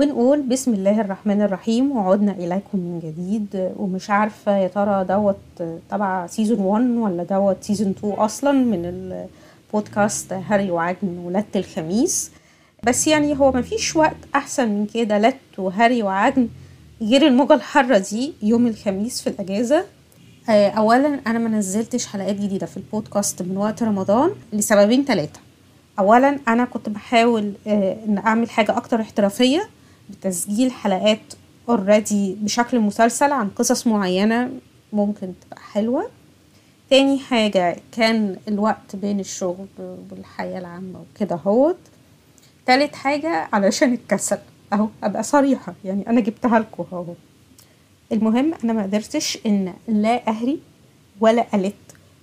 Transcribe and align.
ونقول 0.00 0.42
بسم 0.42 0.74
الله 0.74 1.00
الرحمن 1.00 1.42
الرحيم 1.42 1.92
وعدنا 1.96 2.32
إليكم 2.32 2.78
من 2.78 3.00
جديد. 3.04 3.72
ومش 3.76 4.10
عارفة 4.10 4.56
يا 4.56 4.68
ترى 4.68 5.04
دوت 5.04 5.36
تبع 5.90 6.26
season 6.26 6.60
1 6.60 6.84
ولا 6.84 7.22
دوت 7.22 7.56
season 7.60 7.90
2 7.90 8.12
أصلا 8.14 8.52
من 8.52 8.84
البودكاست 9.72 10.32
هري 10.32 10.70
وعجن 10.70 11.18
ولادة 11.24 11.46
الخميس. 11.60 12.30
بس 12.84 13.06
يعني 13.06 13.38
هو 13.38 13.52
مفيش 13.52 13.96
وقت 13.96 14.16
أحسن 14.34 14.68
من 14.68 14.86
كده. 14.86 15.18
لت 15.18 15.36
وهري 15.58 16.02
وعجن 16.02 16.48
غير 17.02 17.26
الموجة 17.26 17.54
الحارة 17.54 17.98
دي 17.98 18.32
يوم 18.42 18.66
الخميس 18.66 19.20
في 19.20 19.26
الأجازة. 19.30 19.84
آه، 20.50 20.68
أولا 20.68 21.20
أنا 21.26 21.38
ما 21.38 21.48
نزلتش 21.48 22.06
حلقات 22.06 22.36
جديدة 22.36 22.66
في 22.66 22.76
البودكاست 22.76 23.42
من 23.42 23.56
وقت 23.56 23.82
رمضان 23.82 24.30
لسببين 24.52 25.04
ثلاثة 25.04 25.40
أولا 25.98 26.38
أنا 26.48 26.64
كنت 26.64 26.88
بحاول 26.88 27.52
آه، 27.66 27.96
إن 28.08 28.18
أعمل 28.18 28.50
حاجة 28.50 28.76
أكتر 28.76 29.00
احترافية. 29.00 29.79
بتسجيل 30.10 30.72
حلقات 30.72 31.20
اوريدي 31.68 32.34
بشكل 32.40 32.80
مسلسل 32.80 33.32
عن 33.32 33.48
قصص 33.48 33.86
معينة 33.86 34.50
ممكن 34.92 35.32
تبقى 35.40 35.60
حلوة. 35.72 36.10
تاني 36.90 37.18
حاجة 37.18 37.76
كان 37.92 38.36
الوقت 38.48 38.96
بين 38.96 39.20
الشغل 39.20 39.66
والحياة 40.10 40.58
العامة 40.58 41.00
وكده 41.16 41.36
هوت 41.36 41.76
تالت 42.66 42.94
حاجة 42.96 43.48
علشان 43.52 43.92
الكسل 43.92 44.38
اهو 44.72 44.88
ابقى 45.02 45.22
صريحة 45.22 45.74
يعني 45.84 46.08
أنا 46.08 46.20
جبتها 46.20 46.58
لكم 46.58 46.84
اهو. 46.92 47.14
المهم 48.12 48.54
أنا 48.64 48.72
ما 48.72 48.82
قدرتش 48.82 49.38
إن 49.46 49.74
لا 49.88 50.28
أهري 50.28 50.60
ولا 51.20 51.46
ألت 51.54 51.74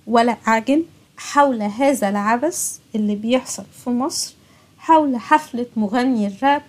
ولا 0.06 0.36
أعجن 0.48 0.82
حول 1.16 1.62
هذا 1.62 2.08
العبث 2.08 2.78
اللي 2.94 3.16
بيحصل 3.16 3.64
في 3.84 3.90
مصر 3.90 4.34
حول 4.78 5.16
حفلة 5.16 5.66
مغني 5.76 6.26
الراب 6.26 6.62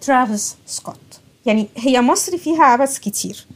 ترافيس 0.00 0.56
سكوت 0.66 1.20
يعني 1.46 1.66
هي 1.76 2.00
مصر 2.00 2.38
فيها 2.38 2.64
عبث 2.64 2.98
كتير 2.98 3.46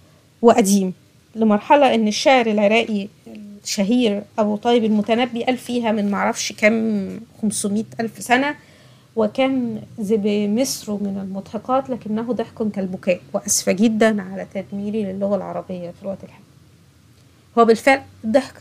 وقديم 0.42 0.94
لمرحلة 1.34 1.94
إن 1.94 2.08
الشاعر 2.08 2.46
العراقي 2.46 3.08
الشهير 3.64 4.22
أبو 4.38 4.56
طيب 4.56 4.84
المتنبي 4.84 5.44
قال 5.44 5.56
فيها 5.58 5.92
من 5.92 6.10
معرفش 6.10 6.52
كام 6.52 7.20
500 7.42 7.84
ألف 8.00 8.22
سنة 8.22 8.54
وكان 9.16 9.82
بمصر 9.98 10.92
من 10.92 11.18
المضحكات 11.22 11.90
لكنه 11.90 12.32
ضحك 12.32 12.72
كالبكاء 12.72 13.20
وأسفة 13.32 13.72
جدا 13.72 14.22
على 14.22 14.46
تدميري 14.54 15.12
للغة 15.12 15.36
العربية 15.36 15.90
في 15.90 16.02
الوقت 16.02 16.24
الحالي. 16.24 16.44
هو 17.58 17.64
بالفعل 17.64 18.02
ضحك 18.26 18.54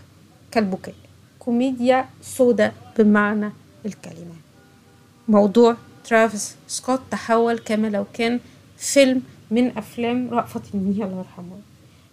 كالبكاء. 0.51 0.95
كوميديا 1.39 2.05
سوداء 2.21 2.73
بمعنى 2.97 3.51
الكلمة. 3.85 4.35
موضوع 5.27 5.75
ترافيس 6.08 6.55
سكوت 6.67 7.00
تحول 7.11 7.58
كما 7.59 7.88
لو 7.88 8.05
كان 8.13 8.39
فيلم 8.77 9.22
من 9.52 9.77
أفلام 9.77 10.30
رأفت 10.31 10.61
الميهي 10.73 11.03
الله 11.03 11.17
يرحمه. 11.17 11.55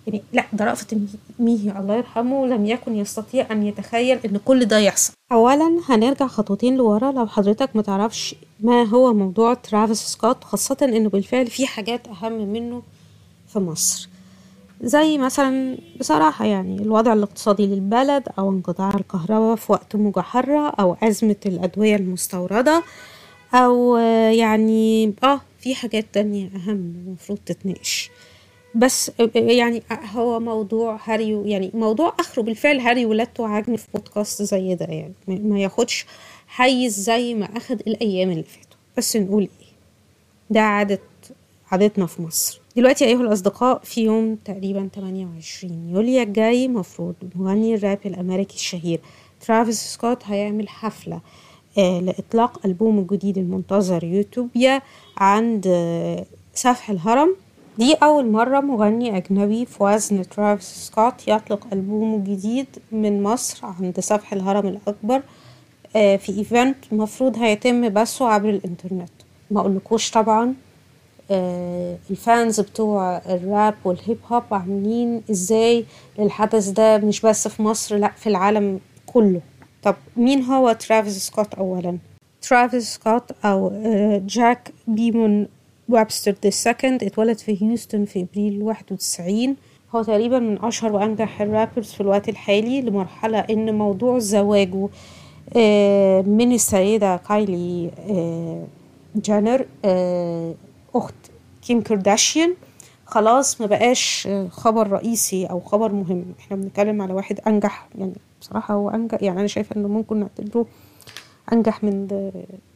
يعني 0.06 0.22
لا 0.32 0.44
ده 0.52 0.64
رأفت 0.64 0.96
الميهي 1.40 1.78
الله 1.78 1.94
يرحمه 1.96 2.46
لم 2.46 2.66
يكن 2.66 2.94
يستطيع 2.96 3.46
أن 3.50 3.62
يتخيل 3.66 4.18
أن 4.24 4.40
كل 4.44 4.64
ده 4.64 4.78
يحصل. 4.78 5.12
أولا 5.32 5.80
هنرجع 5.88 6.26
خطوتين 6.26 6.76
لورا. 6.76 7.12
لو 7.12 7.26
حضرتك 7.26 7.70
متعرفش 7.76 8.34
ما 8.60 8.82
هو 8.82 9.12
موضوع 9.14 9.54
ترافيس 9.54 9.98
سكوت 9.98 10.44
خاصة 10.44 10.76
أنه 10.82 11.08
بالفعل 11.08 11.46
في 11.46 11.66
حاجات 11.66 12.08
أهم 12.08 12.32
منه 12.32 12.82
في 13.48 13.58
مصر. 13.58 14.08
زي 14.82 15.18
مثلا 15.18 15.78
بصراحة 16.00 16.44
يعني 16.44 16.82
الوضع 16.82 17.12
الاقتصادي 17.12 17.66
للبلد 17.66 18.22
أو 18.38 18.50
انقطاع 18.50 18.90
الكهرباء 18.94 19.56
في 19.56 19.72
وقت 19.72 19.96
موجة 19.96 20.20
حارة 20.20 20.68
أو 20.68 20.96
أزمة 21.02 21.36
الأدوية 21.46 21.96
المستوردة 21.96 22.82
أو 23.54 23.96
يعني 24.32 25.14
آه 25.24 25.40
في 25.60 25.74
حاجات 25.74 26.06
تانية 26.12 26.46
أهم 26.56 26.94
المفروض 27.06 27.38
تتناقش. 27.46 28.10
بس 28.74 29.12
يعني 29.34 29.82
هو 30.12 30.40
موضوع 30.40 31.00
هاري 31.04 31.50
يعني 31.50 31.70
موضوع 31.74 32.14
آخره 32.20 32.42
بالفعل 32.42 32.78
هاري 32.80 33.06
ولادته 33.06 33.48
عجن 33.48 33.76
في 33.76 33.86
بودكاست 33.94 34.42
زي 34.42 34.74
ده 34.74 34.86
يعني 34.86 35.12
ما 35.28 35.60
ياخدش 35.60 36.06
حيز 36.46 37.00
زي 37.00 37.34
ما 37.34 37.56
أخد 37.56 37.80
الأيام 37.86 38.30
اللي 38.30 38.42
فاتوا. 38.42 38.76
بس 38.96 39.16
نقول 39.16 39.42
إيه؟ 39.42 39.66
ده 40.50 40.60
عادة 40.60 41.00
عادتنا 41.70 42.06
في 42.06 42.22
مصر. 42.22 42.60
دلوقتي 42.76 43.04
أيها 43.04 43.20
الأصدقاء 43.20 43.80
في 43.84 44.04
يوم 44.04 44.34
تقريبا 44.44 44.88
28 44.94 45.88
يوليو 45.88 46.22
الجاي 46.22 46.68
مفروض 46.68 47.14
مغني 47.34 47.74
الراب 47.74 47.98
الأمريكي 48.06 48.54
الشهير 48.56 49.00
ترافيس 49.46 49.80
سكوت 49.94 50.22
هيعمل 50.24 50.68
حفلة 50.68 51.20
لإطلاق 51.76 52.60
ألبومه 52.66 53.00
الجديد 53.00 53.38
المنتظر 53.38 54.04
يوتوبيا 54.04 54.82
عند 55.16 55.64
آه 55.68 56.24
سفح 56.54 56.90
الهرم. 56.90 57.36
دي 57.78 57.94
أول 57.94 58.30
مرة 58.30 58.60
مغني 58.60 59.16
أجنبي 59.16 59.66
في 59.66 59.82
وزن 59.82 60.28
ترافيس 60.28 60.66
سكوت 60.66 61.28
يطلق 61.28 61.66
ألبومه 61.72 62.16
الجديد 62.16 62.66
من 62.92 63.22
مصر 63.22 63.66
عند 63.80 64.00
سفح 64.00 64.32
الهرم 64.32 64.66
الأكبر 64.68 65.22
آه، 65.96 66.16
في 66.16 66.38
event 66.38 66.76
المفروض 66.92 67.38
هيتم 67.38 67.88
بثه 67.88 68.28
عبر 68.28 68.48
الإنترنت. 68.50 69.10
ما 69.50 69.60
أقولكوش 69.60 70.10
طبعا 70.10 70.54
آه، 71.30 71.96
ال 72.10 72.20
fans 72.20 72.60
بتوع 72.60 73.16
الراب 73.16 73.74
والهيب 73.84 74.18
هوب 74.32 74.42
عاملين 74.52 75.22
إزاي 75.30 75.84
للحدث 76.18 76.68
ده 76.68 76.98
مش 76.98 77.20
بس 77.20 77.48
في 77.48 77.62
مصر 77.62 77.96
لأ 77.96 78.12
في 78.16 78.26
العالم 78.26 78.80
كله. 79.06 79.40
طب 79.84 79.94
مين 80.16 80.42
هو 80.42 80.72
ترافيس 80.72 81.26
سكوت 81.26 81.54
أولا؟ 81.54 81.98
ترافيس 82.42 82.94
سكوت 82.94 83.30
أو 83.44 83.68
آه، 83.68 84.22
جاك 84.26 84.72
بيمون 84.86 85.48
وابستر 85.88 86.34
ال 86.44 86.53
second 86.53 87.04
اتولد 87.04 87.38
في 87.38 87.62
هيوستن 87.62 88.04
في 88.04 88.20
أبريل 88.32 88.62
91 88.62 89.56
هو 89.94 90.02
تقريبا 90.02 90.38
من 90.38 90.64
أشهر 90.64 90.92
وأنجح 90.92 91.40
ال 91.40 91.47
rappers 91.47 91.92
في 91.92 92.00
الوقت 92.00 92.28
الحالي 92.28 92.80
لمرحلة 92.80 93.38
إن 93.38 93.74
موضوع 93.78 94.18
زواجه 94.18 94.88
آه، 95.56 96.22
من 96.22 96.52
السيدة 96.52 97.16
كايلي 97.16 97.90
آه، 98.10 98.64
جينر 99.16 99.66
أخت 100.94 101.14
كيم 101.62 101.80
كارداشيان. 101.80 102.54
خلاص 103.06 103.60
ما 103.60 103.66
بقاش 103.66 104.28
خبر 104.50 104.90
رئيسي 104.90 105.46
أو 105.46 105.60
خبر 105.60 105.92
مهم. 105.92 106.24
إحنا 106.40 106.56
بنتكلم 106.56 107.02
على 107.02 107.12
واحد 107.12 107.40
أنجح 107.46 107.88
يعني 107.98 108.12
بصراحة 108.44 108.74
هو 108.74 108.90
أنجح 108.90 109.22
يعني 109.22 109.40
أنا 109.40 109.46
شايفة 109.46 109.76
إنه 109.76 109.88
ممكن 109.88 110.16
نعتبره 110.20 110.66
أنجح 111.52 111.84
من 111.84 112.30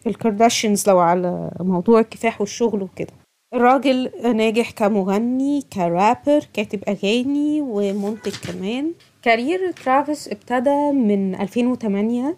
الكارداشيانز 0.06 0.88
لو 0.88 0.98
على 0.98 1.50
موضوع 1.60 2.00
الكفاح 2.00 2.40
والشغل 2.40 2.82
وكده. 2.82 3.12
الراجل 3.54 4.10
ناجح 4.36 4.70
كمغني 4.70 5.62
كرابر 5.72 6.44
كاتب 6.52 6.84
أغاني 6.88 7.60
ومنتج 7.60 8.32
كمان. 8.36 8.92
career 9.22 9.72
ترافيس 9.84 10.28
ابتدى 10.28 10.92
من 10.92 11.34
2008 11.34 12.36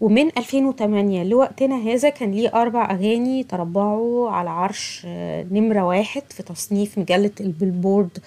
ومن 0.00 0.28
2008 0.38 1.24
لوقتنا 1.24 1.76
هذا 1.76 2.08
كان 2.08 2.30
ليه 2.30 2.48
أربع 2.48 2.90
أغاني 2.90 3.44
تربعوا 3.44 4.30
على 4.30 4.50
عرش 4.50 5.02
نمرة 5.50 5.82
واحد 5.84 6.22
في 6.30 6.42
تصنيف 6.42 6.98
مجلة 6.98 7.30
ال 7.40 7.48
Billboard 7.48 8.18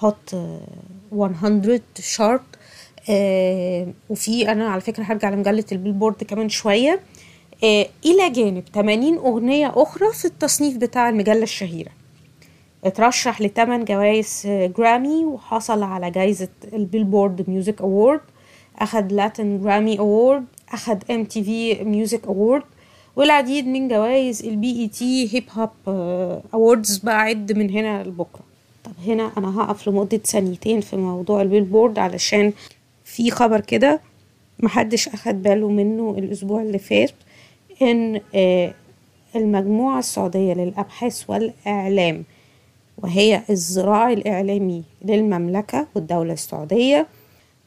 Hot 0.00 0.36
100 1.12 1.80
chart 2.00 2.40
آه 2.40 2.65
وفي 4.10 4.52
أنا 4.52 4.68
على 4.68 4.80
فكرة 4.80 5.02
هرجع 5.04 5.30
لمجلة 5.30 5.64
البيلبورد 5.72 6.24
كمان 6.24 6.48
شوية. 6.48 7.00
آه 7.64 7.86
إلى 8.06 8.30
جانب 8.30 8.62
80 8.74 9.16
أغنية 9.18 9.72
أخرى 9.76 10.12
في 10.12 10.24
التصنيف 10.24 10.76
بتاع 10.76 11.08
المجلة 11.08 11.42
الشهيرة. 11.42 11.90
اترشح 12.84 13.40
لثمان 13.40 13.84
جوائز 13.84 14.42
جرامي 14.46 15.24
وحصل 15.24 15.82
على 15.82 16.10
جائزة 16.10 16.48
ال 16.72 16.80
Billboard 16.80 17.50
Music 17.50 17.80
Award 17.80 18.20
أخد 18.78 19.12
Latin 19.12 19.60
Grammy 19.62 19.98
Award 19.98 20.44
أخد 20.72 21.02
MTV 21.10 21.84
Music 21.84 22.26
Award 22.26 22.62
والعديد 23.16 23.66
من 23.66 23.88
جوائز 23.88 24.44
ال 24.46 24.80
BET 24.80 25.34
Hip 25.34 25.44
Hop 25.52 25.70
Awards 26.54 26.98
بقى 26.98 27.20
عد 27.20 27.52
من 27.58 27.70
هنا 27.70 28.02
لبكرة. 28.02 28.44
طب 28.84 28.92
هنا 29.06 29.32
أنا 29.38 29.60
هقف 29.60 29.88
لمدة 29.88 30.16
ثانيتين 30.18 30.80
في 30.80 30.96
موضوع 30.96 31.42
البيلبورد 31.42 31.98
علشان 31.98 32.52
في 33.16 33.30
خبر 33.30 33.60
كده 33.60 34.00
محدش 34.60 35.08
أخد 35.08 35.42
باله 35.42 35.68
منه 35.68 36.14
الأسبوع 36.18 36.62
اللي 36.62 36.78
فات 36.78 37.10
إن 37.82 38.20
المجموعة 39.36 39.98
السعودية 39.98 40.52
للأبحاث 40.54 41.30
والإعلام 41.30 42.24
وهي 42.98 43.42
الذراع 43.50 44.12
الإعلامي 44.12 44.82
للمملكة 45.04 45.86
والدولة 45.94 46.32
السعودية 46.32 47.06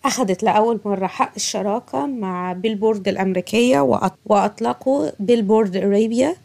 أخذت 0.06 0.44
لأول 0.44 0.80
مرة 0.86 1.08
حق 1.08 1.32
الشراكة 1.36 2.06
مع 2.06 2.54
بيلبورد 2.54 3.08
الأمريكية 3.08 3.80
وأطلقوا 4.26 5.10
بيلبورد 5.20 5.76
أرابيا 5.78 6.36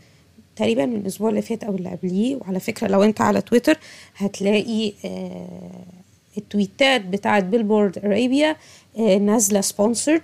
تقريبا 0.56 0.86
من 0.86 0.96
الأسبوع 0.96 1.30
اللي 1.30 1.42
فات 1.42 1.64
أو 1.64 1.74
اللي 1.74 1.88
قبليه. 1.90 2.36
وعلى 2.36 2.60
فكرة 2.60 2.86
لو 2.88 3.02
أنت 3.02 3.20
على 3.20 3.40
تويتر 3.40 3.78
هتلاقي 4.16 4.92
التويتات 6.38 7.00
بتاعت 7.00 7.44
بيلبورد 7.44 7.98
أرابيا 7.98 8.56
نازلة 9.20 9.60
sponsored 9.60 10.22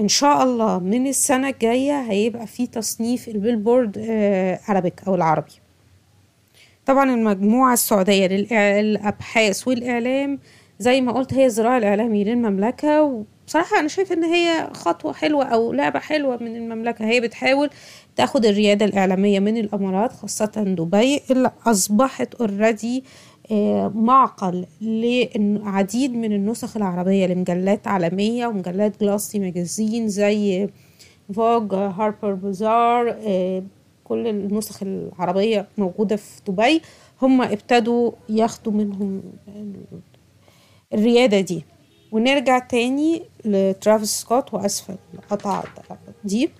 إن 0.00 0.08
شاء 0.08 0.42
الله 0.42 0.78
من 0.78 1.06
السنة 1.06 1.48
الجاية 1.48 2.00
هيبقى 2.00 2.46
في 2.46 2.66
تصنيف 2.66 3.28
ال 3.28 3.35
Billboard 3.35 3.98
Arabic 4.68 5.00
أو 5.06 5.14
العربي. 5.14 5.52
طبعا 6.86 7.14
المجموعة 7.14 7.72
السعودية 7.72 8.26
للأبحاث 8.26 9.68
والإعلام 9.68 10.38
زي 10.78 11.00
ما 11.00 11.12
قلت 11.12 11.34
هي 11.34 11.46
الذراع 11.46 11.76
الإعلامي 11.78 12.24
للمملكة. 12.24 13.02
وبصراحة 13.02 13.80
أنا 13.80 13.88
شايفة 13.88 14.14
إن 14.14 14.24
هي 14.24 14.70
خطوة 14.72 15.12
حلوة 15.12 15.44
أو 15.44 15.72
لعبة 15.72 15.98
حلوة 15.98 16.36
من 16.36 16.56
المملكة. 16.56 17.04
هي 17.04 17.20
بتحاول 17.20 17.70
تاخد 18.16 18.46
الريادة 18.46 18.84
الإعلامية 18.84 19.40
من 19.40 19.56
الإمارات 19.56 20.12
خاصة 20.12 20.44
دبي 20.56 21.20
اللي 21.30 21.50
أصبحت 21.66 22.34
already 22.34 23.04
معقل 23.94 24.66
لعديد 24.80 26.14
من 26.14 26.32
النسخ 26.32 26.76
العربية 26.76 27.26
لمجلات 27.26 27.86
عالمية 27.86 28.46
ومجلات 28.46 29.00
glossy 29.00 29.38
magazine 29.38 30.08
زي 30.08 30.68
Vogue 31.34 31.74
Harper's 31.74 32.34
Bazaar 32.34 33.16
كل 34.04 34.26
النسخ 34.26 34.82
العربية 34.82 35.66
موجودة 35.78 36.16
في 36.16 36.40
دبي 36.48 36.82
هم 37.22 37.42
ابتدوا 37.42 38.12
ياخدوا 38.28 38.72
منهم 38.72 39.22
الريادة 40.94 41.40
دي. 41.40 41.64
ونرجع 42.12 42.58
تاني 42.58 43.22
لترافيس 43.44 44.08
سكوت 44.08 44.54
وأسفل 44.54 44.96
القطعة 45.14 45.64
دي. 46.24 46.50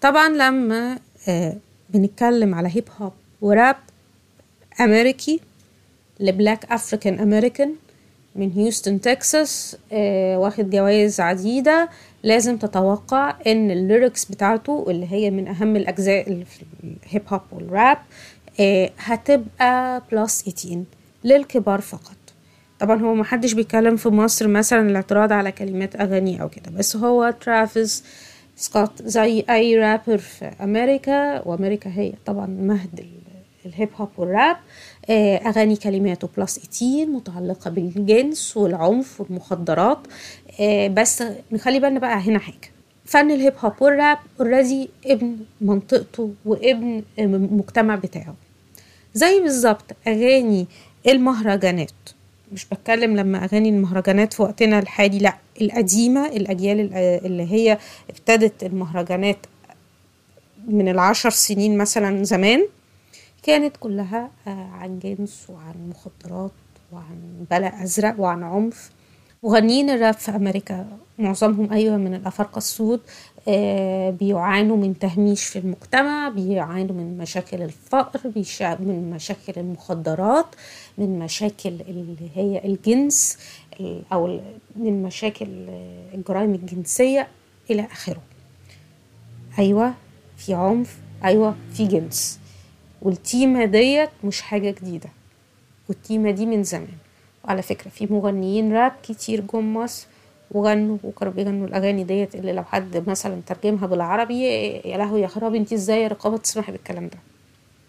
طبعا 0.00 0.28
لما 0.28 0.98
بنتكلم 1.90 2.54
على 2.54 2.68
هيب 2.68 2.84
هوب 3.00 3.12
وراب 3.40 3.76
أمريكي 4.80 5.40
ل 6.20 6.29
black 6.29 6.72
African 6.72 7.18
American 7.18 7.74
من 8.36 8.52
هيوستن 8.52 9.00
تكساس 9.00 9.76
آه 9.92 10.38
واخد 10.38 10.70
جوائز 10.70 11.20
عديدة. 11.20 11.88
لازم 12.22 12.56
تتوقع 12.56 13.34
إن 13.46 13.70
ال 13.70 13.78
lyrics 13.78 14.24
بتاعته 14.24 14.86
اللي 14.88 15.06
هي 15.12 15.30
من 15.30 15.48
أهم 15.48 15.76
الأجزاء 15.76 16.24
في 16.24 16.62
الهيب 16.84 17.22
هوب 17.28 17.40
والراب 17.52 17.98
آه 18.60 18.90
هتبقى 18.98 20.02
plus 20.12 20.42
18 20.42 20.84
للكبار 21.24 21.80
فقط. 21.80 22.16
طبعا 22.80 23.00
هو 23.02 23.14
محدش 23.14 23.52
بيتكلم 23.52 23.96
في 23.96 24.08
مصر 24.08 24.48
مثلا 24.48 24.90
الاعتراض 24.90 25.32
على 25.32 25.52
كلمات 25.52 25.96
أغاني 26.00 26.42
أو 26.42 26.48
كده 26.48 26.70
بس 26.78 26.96
هو 26.96 27.34
ترافيس 27.40 28.04
سكوت 28.56 29.02
زي 29.02 29.44
أي 29.50 29.76
رابر 29.78 30.18
في 30.18 30.44
أمريكا 30.62 31.48
وأمريكا 31.48 31.90
هي 31.90 32.12
طبعا 32.26 32.46
مهد 32.46 33.06
الهيب 33.66 33.88
هوب 33.96 34.08
والراب 34.16 34.56
أغاني 35.10 35.76
كلماته 35.76 36.28
plus 36.36 36.58
18 36.58 37.06
متعلقة 37.10 37.70
بالجنس 37.70 38.56
والعنف 38.56 39.20
والمخدرات. 39.20 39.98
بس 40.90 41.22
نخلي 41.52 41.80
بالنا 41.80 41.98
بقى 41.98 42.18
هنا 42.18 42.38
حاجة. 42.38 42.70
فن 43.04 43.30
الهيب 43.30 43.52
هوب 43.58 43.72
والراب 43.80 44.18
already 44.40 44.88
ابن 45.06 45.36
منطقته 45.60 46.30
وابن 46.44 47.02
المجتمع 47.18 47.94
بتاعه. 47.94 48.34
زي 49.14 49.40
بالظبط 49.40 49.84
أغاني 50.08 50.66
المهرجانات. 51.06 51.90
مش 52.52 52.66
بتكلم 52.66 53.16
لما 53.16 53.44
أغاني 53.44 53.68
المهرجانات 53.68 54.32
في 54.32 54.42
وقتنا 54.42 54.78
الحالي 54.78 55.18
لا 55.18 55.36
القديمة 55.60 56.26
الأجيال 56.26 56.94
اللي 56.94 57.52
هي 57.52 57.78
ابتدت 58.10 58.62
المهرجانات 58.64 59.46
من 60.68 60.88
العشر 60.88 61.30
سنين 61.30 61.78
مثلا 61.78 62.24
زمان. 62.24 62.66
كانت 63.42 63.76
كلها 63.76 64.30
عن 64.46 64.98
جنس 64.98 65.46
وعن 65.50 65.90
مخدرات 65.90 66.50
وعن 66.92 67.44
بلاء 67.50 67.82
أزرق 67.82 68.20
وعن 68.20 68.42
عنف. 68.42 68.90
مغنيين 69.42 69.90
الراب 69.90 70.14
في 70.14 70.30
أمريكا 70.36 70.98
معظمهم 71.18 71.72
أيوة 71.72 71.96
من 71.96 72.14
الأفارقة 72.14 72.58
السود 72.58 73.00
بيعانوا 74.18 74.76
من 74.76 74.98
تهميش 74.98 75.44
في 75.44 75.58
المجتمع 75.58 76.28
بيعانوا 76.28 76.96
من 76.96 77.18
مشاكل 77.18 77.62
الفقر 77.62 78.20
من 78.80 79.10
مشاكل 79.14 79.52
المخدرات 79.60 80.46
من 80.98 81.18
مشاكل 81.18 81.68
اللي 81.88 82.28
هي 82.34 82.64
الجنس 82.64 83.38
أو 84.12 84.40
من 84.76 85.02
مشاكل 85.02 85.46
الجرائم 86.14 86.54
الجنسية 86.54 87.28
إلى 87.70 87.82
آخره. 87.82 88.22
أيوة 89.58 89.94
في 90.36 90.54
عنف 90.54 90.98
أيوة 91.24 91.54
في 91.72 91.86
جنس. 91.86 92.39
والتيمة 93.02 93.64
ديت 93.64 94.10
مش 94.24 94.42
حاجة 94.42 94.70
جديدة. 94.70 95.08
والتيمة 95.88 96.30
دي 96.30 96.46
من 96.46 96.62
زمان. 96.62 96.88
وعلى 97.44 97.62
فكرة 97.62 97.88
في 97.90 98.06
مغنيين 98.10 98.72
راب 98.72 98.92
كتير 99.02 99.40
جم 99.52 99.74
مصر 99.74 100.06
وغنوا 100.50 100.98
وكانوا 101.04 101.32
بيغنوا 101.32 101.66
الأغاني 101.66 102.04
ديت 102.04 102.34
اللي 102.34 102.52
لو 102.52 102.64
حد 102.64 103.08
مثلا 103.10 103.40
ترجمها 103.46 103.86
بالعربي 103.86 104.42
يا 104.84 104.96
لهوي 104.98 105.20
يا 105.20 105.26
خرابي 105.26 105.58
انتي 105.58 105.74
إزاي 105.74 106.02
يا 106.02 106.08
رقابة 106.08 106.36
تسمحي 106.36 106.72
بالكلام 106.72 107.08
ده؟ 107.08 107.18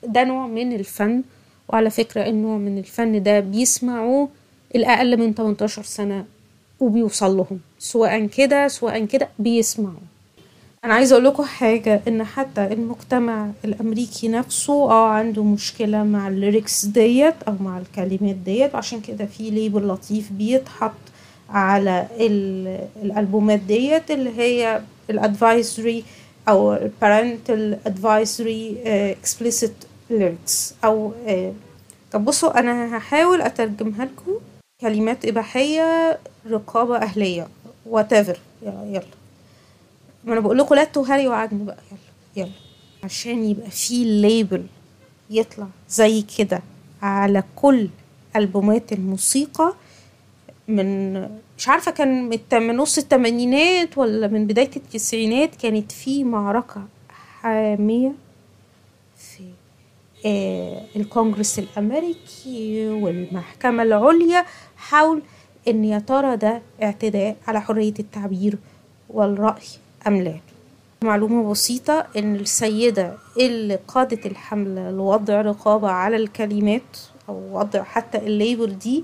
ده 0.08 0.24
نوع 0.24 0.48
من 0.48 0.74
الفن. 0.76 1.24
وعلى 1.70 1.90
فكرة 1.90 2.26
النوع 2.30 2.58
من 2.58 2.78
الفن 2.78 3.24
ده 3.24 3.40
بيسمعوه 3.40 4.30
الأقل 4.76 5.18
من 5.20 5.34
18 5.34 5.84
سنة 5.84 6.26
وبيوصل 6.80 7.38
لهم. 7.38 7.60
سواء 7.80 8.26
كده 8.26 8.68
سواء 8.68 9.06
كده 9.06 9.30
بيسمعوا. 9.40 9.96
أنا 10.86 10.94
عايزة 10.94 11.14
أقول 11.14 11.26
لكم 11.26 11.44
حاجة 11.44 12.02
إن 12.08 12.24
حتى 12.24 12.66
المجتمع 12.74 13.50
الأمريكي 13.66 14.28
نفسه 14.28 14.74
آه 14.92 15.08
عنده 15.10 15.44
مشكلة 15.44 16.04
مع 16.04 16.28
ال 16.28 16.36
lyrics 16.36 16.86
ديت 16.86 17.44
أو 17.48 17.54
مع 17.60 17.78
الكلمات 17.78 18.36
ديت 18.36 18.74
وعشان 18.76 19.02
كده 19.02 19.26
في 19.26 19.50
label 19.50 19.88
لطيف 19.88 20.32
بيتحط 20.32 20.92
على 21.50 22.08
الألبومات 23.04 23.60
ديت 23.60 24.12
اللي 24.12 24.30
هي 24.38 24.82
ال 25.10 25.20
advisory 25.20 26.04
أو 26.50 26.74
ال 26.74 26.85
parental 26.85 27.78
advisory 27.86 28.78
explicit 28.86 29.74
lyrics 30.12 30.74
أو 30.86 31.12
uh, 31.28 31.32
طب 32.12 32.26
بصوا 32.26 32.60
أنا 32.60 32.98
هحاول 32.98 33.42
أترجمها 33.42 34.06
لكم 34.06 34.32
كلمات 34.82 35.26
إباحية 35.26 36.20
رقابة 36.50 36.98
أهلية 36.98 37.48
whatever 37.92 38.38
يلا. 38.64 39.02
ما 40.26 40.34
أنا 40.34 40.40
بقول 40.42 40.58
لكم 40.58 40.76
لا 40.76 40.84
تهري 40.84 41.28
وعدني 41.28 41.64
بقى. 41.64 41.78
يلا 41.92 42.46
يلا. 42.46 42.52
عشان 43.04 43.44
يبقى 43.44 43.70
في 43.72 44.04
ليبل 44.22 44.66
يطلع 45.30 45.68
زي 45.90 46.22
كده 46.38 46.62
على 47.02 47.44
كل 47.56 47.90
ألبومات 48.36 48.94
الموسيقى 48.94 49.74
من 50.68 51.14
مش 51.58 51.68
عارفة 51.68 51.92
كان 51.92 52.30
من 52.54 52.78
نص 52.78 52.98
التمانينات 52.98 53.98
ولا 53.98 54.28
من 54.28 54.48
بداية 54.48 54.70
التسعينات 54.76 55.56
كانت 55.56 55.92
في 55.92 56.24
معركة 56.24 56.84
حامية 57.10 58.12
في 59.18 59.44
آه 60.26 60.82
الكونجرس 60.96 61.60
الأمريكي 61.60 62.88
والمحكمة 62.90 63.84
العليا 63.84 64.46
حول 64.78 65.22
إن 65.68 65.86
يا 65.86 66.00
ترى 66.00 66.38
ده 66.38 66.62
اعتداء 66.84 67.36
على 67.48 67.62
حرية 67.62 67.94
التعبير 68.00 68.58
والرأي. 69.10 69.62
أم 70.08 70.22
لا. 70.22 70.36
معلومة 71.04 71.52
بسيطة 71.52 72.06
إن 72.18 72.36
السيدة 72.36 73.14
اللي 73.40 73.80
قادت 73.88 74.26
الحملة 74.26 74.92
لوضع 74.92 75.42
رقابة 75.42 75.90
على 75.90 76.16
الكلمات 76.16 76.98
أو 77.30 77.60
وضع 77.60 77.84
حتى 77.84 78.18
ال 78.18 78.28
label 78.28 78.78
دي 78.80 79.04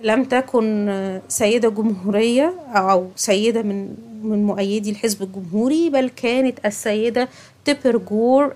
لم 0.00 0.24
تكن 0.24 1.20
سيدة 1.28 1.68
جمهورية 1.68 2.54
أو 2.74 3.08
سيدة 3.16 3.62
من 3.62 3.94
من 4.22 4.44
مؤيدي 4.46 4.90
الحزب 4.90 5.22
الجمهوري 5.22 5.90
بل 5.90 6.08
كانت 6.08 6.66
السيدة 6.66 7.28
تيبر 7.64 7.96
جور 7.96 8.54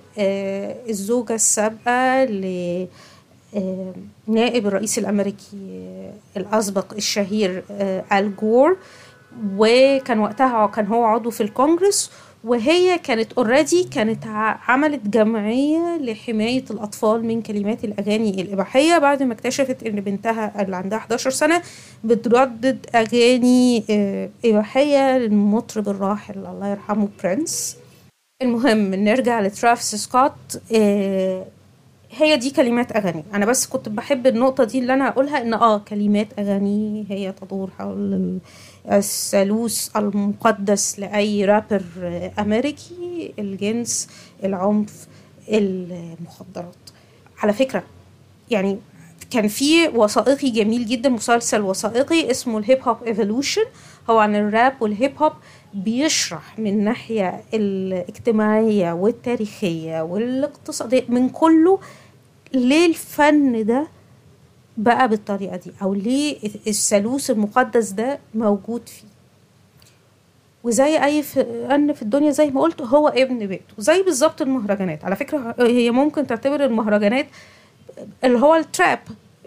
الزوجة 0.89 1.35
السابقة 1.35 2.25
ل 2.25 2.87
نائب 4.27 4.67
الرئيس 4.67 4.99
الأمريكي 4.99 5.57
الأسبق 6.37 6.93
الشهير 6.95 7.65
آل 8.13 8.37
جور. 8.37 8.77
وكان 9.57 10.19
وقتها 10.19 10.67
كان 10.67 10.87
هو 10.87 11.05
عضو 11.05 11.31
في 11.31 11.43
الكونجرس 11.43 12.11
وهي 12.45 12.99
كانت 12.99 13.33
already 13.33 13.85
كانت 13.85 14.25
عملت 14.69 15.09
جمعية 15.09 15.97
لحماية 16.01 16.65
الأطفال 16.71 17.25
من 17.25 17.43
كلمات 17.43 17.85
الأغاني 17.85 18.43
الإباحية. 18.43 18.99
بعد 18.99 19.23
ما 19.23 19.33
اكتشفت 19.35 19.83
إن 19.83 20.01
بنتها 20.01 20.63
اللي 20.63 20.77
عندها 20.77 20.99
11 20.99 21.31
سنة 21.31 21.63
بتردد 22.05 22.87
أغاني 22.95 23.85
إباحية 24.45 25.19
للمطرب 25.19 25.89
الراحل 25.89 26.47
الله 26.47 26.69
يرحمه 26.69 27.09
برنس 27.25 27.77
المهم 28.43 28.95
نرجع 28.95 29.41
لترافيس 29.41 29.95
سكوت 29.95 30.61
هي 32.17 32.37
دي 32.37 32.51
كلمات 32.51 32.97
أغاني. 32.97 33.25
أنا 33.35 33.47
بس 33.47 33.67
كنت 33.67 33.89
بحب 33.89 34.27
النقطة 34.27 34.65
دي 34.65 34.79
اللي 34.79 34.95
أنا 34.95 35.09
اقولها 35.09 35.43
إن 35.43 35.55
آه 35.55 35.79
كلمات 35.79 36.29
أغاني 36.39 37.07
هي 37.11 37.33
تدور 37.33 37.71
حول 37.79 38.39
الثالوث 38.93 39.97
المقدس 39.97 40.99
لأي 40.99 41.45
رابر 41.45 41.83
أمريكي 42.39 43.35
الجنس 43.39 44.09
العنف 44.45 45.07
المخدرات. 45.49 46.75
على 47.39 47.53
فكرة 47.53 47.83
يعني 48.51 48.79
كان 49.31 49.49
في 49.49 49.89
وثائقي 49.89 50.51
جميل 50.51 50.87
جدا 50.87 51.09
مسلسل 51.09 51.61
وثائقي 51.61 52.31
اسمه 52.31 52.59
ال 52.59 52.83
Hip-Hop 52.83 53.03
Evolution 53.03 53.63
هو 54.11 54.19
عن 54.19 54.37
الراب 54.37 54.75
والهيب 54.81 55.23
هوب 55.23 55.33
بيشرح 55.75 56.59
من 56.59 56.67
الناحية 56.67 57.43
الاجتماعية 57.55 58.93
والتاريخية 58.93 60.03
والاقتصادية 60.03 61.05
من 61.09 61.29
كله 61.29 61.79
ليه 62.55 62.87
الفن 62.87 63.67
ده 63.67 63.87
بقى 64.77 65.09
بالطريقة 65.09 65.57
دي 65.57 65.73
أو 65.83 65.95
ليه 65.95 66.39
الثالوث 66.67 67.31
المقدس 67.31 67.91
ده 67.91 68.19
موجود 68.35 68.89
فيه. 68.89 69.07
وزي 70.65 71.05
أي 71.05 71.23
فن 71.23 71.93
في 71.93 72.03
الدنيا 72.03 72.31
زي 72.31 72.51
ما 72.51 72.61
قلت 72.61 72.83
هو 72.83 73.09
ابن 73.09 73.47
بيته 73.47 73.75
زي 73.79 74.03
بالظبط 74.03 74.43
المهرجانات. 74.43 75.05
على 75.05 75.17
فكرة 75.17 75.55
هي 75.59 75.91
ممكن 75.91 76.27
تعتبر 76.27 76.65
المهرجانات 76.65 77.27
اللي 78.25 78.39
هو 78.39 78.55
التراب 78.55 78.99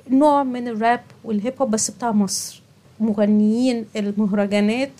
نوع 0.09 0.43
من 0.43 0.67
الراب 0.67 1.01
والهيب 1.23 1.53
هوب 1.61 1.71
بس 1.71 1.91
بتاع 1.91 2.11
مصر. 2.11 2.61
مغنيين 2.99 3.85
المهرجانات 3.95 4.91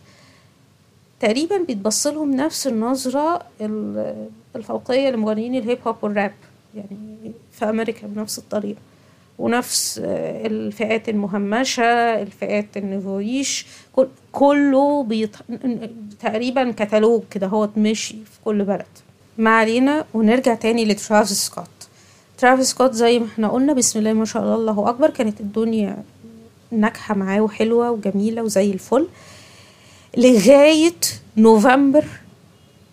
تقريبا 1.19 1.57
بيتبص 1.57 2.07
لهم 2.07 2.31
نفس 2.31 2.67
النظرة 2.67 3.41
ال- 3.61 4.27
الفوقية 4.55 5.09
لمغنيين 5.09 5.55
الهيب 5.55 5.77
هوب 5.87 5.95
والراب 6.01 6.33
يعني 6.75 7.31
في 7.51 7.65
أمريكا 7.69 8.07
بنفس 8.07 8.37
الطريقة. 8.37 8.79
ونفس 9.39 10.01
آه، 10.05 10.47
الفئات 10.47 11.09
المهمشة 11.09 11.83
الفئات 12.21 12.77
النفويش 12.77 13.65
كل- 13.93 14.07
كله 14.31 15.03
بيط... 15.03 15.29
تقريبا 16.19 16.71
كتالوج 16.71 17.21
كده 17.31 17.47
هو 17.47 17.69
ماشي 17.75 18.13
في 18.13 18.39
كل 18.45 18.63
بلد. 18.63 18.85
ما 19.37 19.49
علينا 19.57 20.05
ونرجع 20.13 20.55
تاني 20.55 20.85
لترافيس 20.85 21.45
سكوت. 21.45 21.69
ترافيس 22.37 22.69
سكوت 22.69 22.93
زي 22.93 23.19
ما 23.19 23.25
إحنا 23.25 23.47
قلنا 23.47 23.73
بسم 23.73 23.99
الله 23.99 24.13
ما 24.13 24.25
شاء 24.25 24.43
الله 24.43 24.55
الله 24.55 24.89
أكبر. 24.89 25.09
كانت 25.09 25.39
الدنيا 25.41 25.97
ناجحة 26.71 27.15
معاه 27.15 27.41
وحلوة 27.41 27.91
وجميلة 27.91 28.43
وزي 28.43 28.71
الفل 28.71 29.07
لغاية 30.17 30.93
نوفمبر 31.37 32.05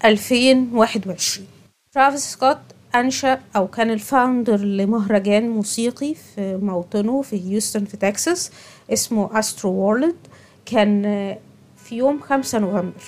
2021 0.04 1.46
ترافيس 1.92 2.20
سكوت 2.32 2.58
أنشأ 2.94 3.40
أو 3.56 3.66
كان 3.66 3.90
ال 3.90 3.98
founder 3.99 4.56
لمهرجان 4.56 5.48
موسيقي 5.50 6.14
في 6.14 6.56
موطنه 6.62 7.22
في 7.22 7.50
هيوستن 7.50 7.84
في 7.84 7.96
تكساس 7.96 8.50
اسمه 8.92 9.38
أسترو 9.38 9.70
وورلد. 9.70 10.16
كان 10.66 11.02
في 11.76 11.96
يوم 11.96 12.20
5 12.20 12.58
نوفمبر 12.58 13.02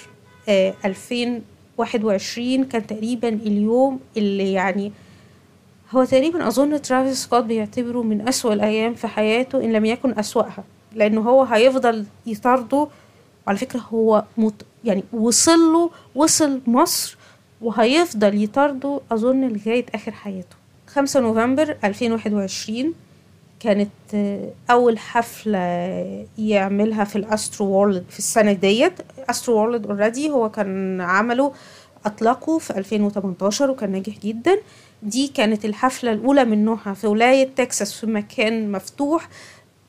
آه، 0.49 0.75
2021 0.85 2.65
كان 2.65 2.87
تقريبا 2.87 3.29
اليوم 3.29 4.01
اللي 4.17 4.53
يعني 4.53 4.93
هو 5.91 6.05
تقريبا 6.05 6.49
أظن 6.49 6.83
ترافيس 6.83 7.23
سكوت 7.23 7.45
بيعتبره 7.45 8.03
من 8.03 8.29
أسوأ 8.29 8.53
الأيام 8.53 8.95
في 8.95 9.07
حياته 9.09 9.65
إن 9.65 9.73
لم 9.73 9.85
يكن 9.85 10.19
أسوأها 10.19 10.65
لأنه 10.95 11.21
هو 11.21 11.43
هيفضل 11.43 12.07
يطارده 12.27 12.89
وعلى 13.47 13.59
فكرة 13.59 13.81
هو 13.81 14.25
مت 14.39 14.63
يعني 14.85 15.05
وصل 15.13 15.59
له 15.73 15.91
وصل 16.15 16.61
مصر 16.67 17.17
وهيفضل 17.61 18.43
يطارده 18.43 19.01
أظن 19.13 19.49
لغاية 19.49 19.87
آخر 19.95 20.13
حياته. 20.13 20.57
5 20.87 21.21
نوفمبر 21.21 21.77
2021 21.85 22.95
كانت 23.61 23.91
آه، 24.15 24.51
أول 24.71 24.99
حفلة 24.99 25.59
يعملها 26.39 27.05
في 27.05 27.17
الأسترو 27.17 27.67
وورلد 27.67 28.05
في 28.11 28.19
السنة 28.19 28.53
ديت. 28.53 28.93
أسترو 29.31 29.55
وورلد 29.57 29.87
already 29.87 30.31
هو 30.31 30.51
كان 30.51 31.01
عمله 31.01 31.53
أطلقه 32.07 32.59
في 32.59 32.79
2018 32.79 33.71
وكان 33.71 33.93
ناجح 33.93 34.19
جدا. 34.19 34.57
دي 35.03 35.29
كانت 35.29 35.65
الحفلة 35.65 36.13
الأولى 36.13 36.45
من 36.45 36.65
نوعها 36.65 36.95
في 36.95 37.07
ولاية 37.07 37.49
تكساس 37.57 37.93
في 38.01 38.07
مكان 38.07 38.73
مفتوح 38.73 39.29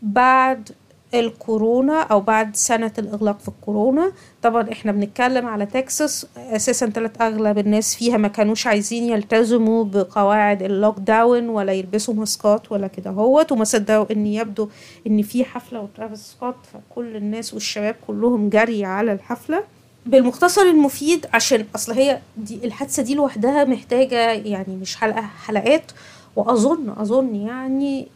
بعد 0.01 0.69
الكورونا 1.13 2.01
أو 2.01 2.19
بعد 2.19 2.55
سنة 2.55 2.91
الإغلاق 2.97 3.39
في 3.39 3.47
الكورونا. 3.47 4.11
طبعا 4.41 4.71
إحنا 4.71 4.91
بنتكلم 4.91 5.45
على 5.45 5.65
تكساس 5.65 6.27
أساسا 6.37 6.85
تلات 6.85 7.21
أغلب 7.21 7.57
الناس 7.57 7.95
فيها 7.95 8.17
ما 8.17 8.27
كانوش 8.27 8.67
عايزين 8.67 9.03
يلتزموا 9.03 9.83
بقواعد 9.83 10.63
ال 10.63 10.99
lockdown 10.99 11.49
ولا 11.49 11.73
يلبسوا 11.73 12.13
ماسكات 12.13 12.71
ولا 12.71 12.87
كده 12.87 13.09
هوت. 13.11 13.51
وما 13.51 13.63
صدقوا 13.63 14.05
إن 14.11 14.25
يبدو 14.25 14.69
إن 15.07 15.21
في 15.21 15.45
حفلة 15.45 15.81
وترافيس 15.81 16.19
سكوت 16.19 16.55
فكل 16.73 17.15
الناس 17.15 17.53
والشباب 17.53 17.95
كلهم 18.07 18.49
جري 18.49 18.85
على 18.85 19.11
الحفلة. 19.13 19.63
بالمختصر 20.05 20.61
المفيد 20.61 21.25
عشان 21.33 21.65
أصل 21.75 21.91
هي 21.93 22.19
دي 22.37 22.59
الحادثة 22.65 23.03
دي 23.03 23.15
لوحدها 23.15 23.63
محتاجة 23.63 24.31
يعني 24.31 24.75
مش 24.75 24.95
حلقة 24.95 25.21
حلقات. 25.21 25.91
وأظن 26.35 26.89
أظن 26.97 27.35
يعني 27.35 28.07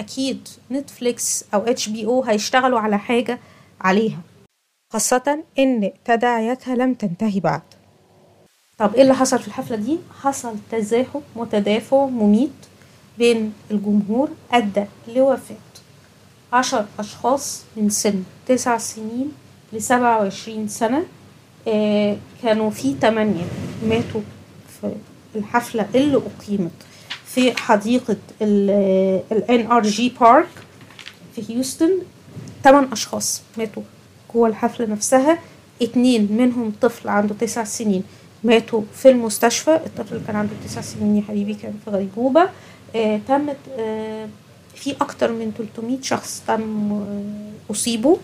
أكيد 0.00 0.48
نتفليكس 0.70 1.44
أو 1.54 1.60
HBO 1.60 2.22
هيشتغلوا 2.24 2.80
على 2.80 2.98
حاجة 2.98 3.38
عليها 3.80 4.20
خاصة 4.92 5.44
إن 5.58 5.90
تداعياتها 6.04 6.74
لم 6.76 6.94
تنتهي 6.94 7.40
بعد. 7.40 7.62
طب 8.78 8.94
إيه 8.94 9.02
اللي 9.02 9.14
حصل 9.14 9.38
في 9.38 9.48
الحفلة 9.48 9.76
دي؟ 9.76 9.98
حصل 10.22 10.54
تزاحم 10.70 11.20
وتدافع 11.36 12.06
مميت 12.06 12.50
بين 13.18 13.52
الجمهور 13.70 14.28
أدى 14.52 14.84
لوفاة 15.08 15.56
عشر 16.52 16.86
أشخاص 16.98 17.62
من 17.76 17.90
سن 17.90 18.22
تسع 18.46 18.78
سنين 18.78 19.32
لسبعة 19.72 20.18
وعشرين 20.18 20.68
سنة 20.68 21.04
آه 21.68 22.16
كانوا 22.42 22.70
في 22.70 22.94
تمانية 22.94 23.44
ماتوا 23.84 24.20
في 24.80 24.94
الحفلة 25.36 25.86
اللي 25.94 26.16
أقيمت. 26.16 26.72
في 27.38 27.60
حديقة 27.60 28.16
ال 28.42 29.22
NRG 29.48 30.20
بارك 30.20 30.48
في 31.36 31.42
هيوستن 31.54 31.90
تمن 32.64 32.92
أشخاص 32.92 33.42
ماتوا 33.58 33.82
جوه 34.34 34.48
الحفلة 34.48 34.86
نفسها. 34.86 35.38
اتنين 35.82 36.32
منهم 36.32 36.72
طفل 36.80 37.08
عنده 37.08 37.34
تسع 37.40 37.64
سنين 37.64 38.02
ماتوا 38.44 38.82
في 38.94 39.08
المستشفى. 39.10 39.74
الطفل 39.86 40.14
اللي 40.14 40.26
كان 40.26 40.36
عنده 40.36 40.52
تسع 40.66 40.80
سنين 40.80 41.16
يا 41.16 41.22
حبيبي 41.22 41.54
كان 41.54 41.74
في 41.84 41.90
غيبوبة. 41.90 42.48
آه 42.96 43.20
تمت 43.28 43.56
آه 43.78 44.28
في 44.74 44.94
أكتر 45.00 45.32
من 45.32 45.52
300 45.58 45.98
شخص 46.02 46.42
تم 46.46 46.92
آه 46.92 47.72
أصيبوا. 47.72 48.16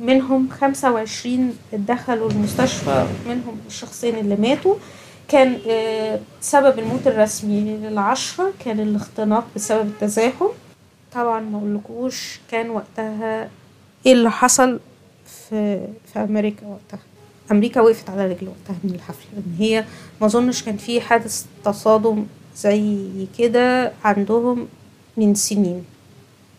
منهم 0.00 0.48
25 0.60 1.56
دخلوا 1.72 2.30
المستشفى 2.30 3.06
منهم 3.28 3.56
الشخصين 3.66 4.18
اللي 4.18 4.36
ماتوا. 4.36 4.74
كان 5.28 5.58
آه، 5.68 6.20
سبب 6.40 6.78
الموت 6.78 7.06
الرسمي 7.06 7.60
للعشرة 7.60 8.52
كان 8.64 8.80
الاختناق 8.80 9.46
بسبب 9.56 9.86
التزاحم. 9.86 10.46
طبعا 11.12 11.40
ما 11.40 11.58
أقولكوش 11.58 12.40
كان 12.50 12.70
وقتها 12.70 13.48
إيه 14.06 14.12
اللي 14.12 14.30
حصل 14.30 14.80
في 15.26 15.86
في 16.12 16.18
أمريكا 16.18 16.66
وقتها. 16.66 17.00
أمريكا 17.50 17.80
وقفت 17.80 18.10
على 18.10 18.26
رجل 18.26 18.48
وقتها 18.48 18.76
من 18.84 18.94
الحفلة. 18.94 19.30
إن 19.36 19.56
هي 19.58 19.84
ما 20.20 20.26
أظنش 20.26 20.62
كان 20.62 20.76
في 20.76 21.00
حادث 21.00 21.46
تصادم 21.64 22.26
زي 22.56 23.06
كده 23.38 23.92
عندهم 24.04 24.68
من 25.16 25.34
سنين. 25.34 25.84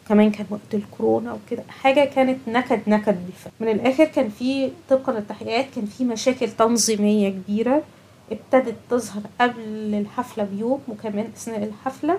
كمان 0.09 0.31
كان 0.31 0.45
وقت 0.50 0.74
الكورونا 0.74 1.33
وكده. 1.33 1.63
حاجة 1.69 2.05
كانت 2.05 2.38
نكد 2.47 2.79
نكد 2.88 3.17
بالفعل. 3.25 3.51
من 3.59 3.69
الآخر 3.69 4.05
كان 4.05 4.29
في 4.29 4.69
طبقا 4.89 5.13
للتحقيقات 5.13 5.65
كان 5.75 5.86
في 5.86 6.03
مشاكل 6.03 6.50
تنظيمية 6.50 7.29
كبيرة. 7.29 7.83
ابتدت 8.31 8.75
تظهر 8.89 9.22
قبل 9.41 9.93
الحفلة 9.93 10.43
بيوم 10.43 10.79
وكمان 10.88 11.27
أثناء 11.38 11.63
الحفلة. 11.63 12.17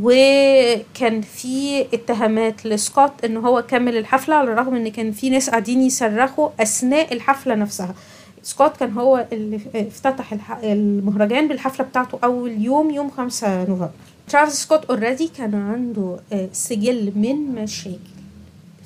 وكان 0.00 1.20
في 1.20 1.80
اتهامات 1.94 2.66
لسكوت 2.66 3.24
إن 3.24 3.36
هو 3.36 3.62
كمل 3.62 3.96
الحفلة 3.96 4.34
على 4.34 4.52
الرغم 4.52 4.74
إن 4.74 4.88
كان 4.88 5.12
في 5.12 5.30
ناس 5.30 5.50
قاعدين 5.50 5.82
يصرخوا 5.82 6.48
أثناء 6.60 7.12
الحفلة 7.14 7.54
نفسها. 7.54 7.94
سكوت 8.42 8.76
كان 8.76 8.92
هو 8.92 9.26
اللي 9.32 9.60
افتتح 9.74 10.32
المهرجان 10.62 11.48
بالحفلة 11.48 11.86
بتاعته 11.86 12.18
أول 12.24 12.50
يوم 12.62 12.90
يوم 12.90 13.10
5 13.10 13.58
نوفمبر. 13.64 13.90
ترافيس 14.28 14.54
سكوت 14.54 14.84
already 14.84 15.30
كان 15.38 15.54
عنده 15.54 16.16
آه، 16.32 16.48
سجل 16.52 17.12
من 17.16 17.62
مشاكل 17.62 17.98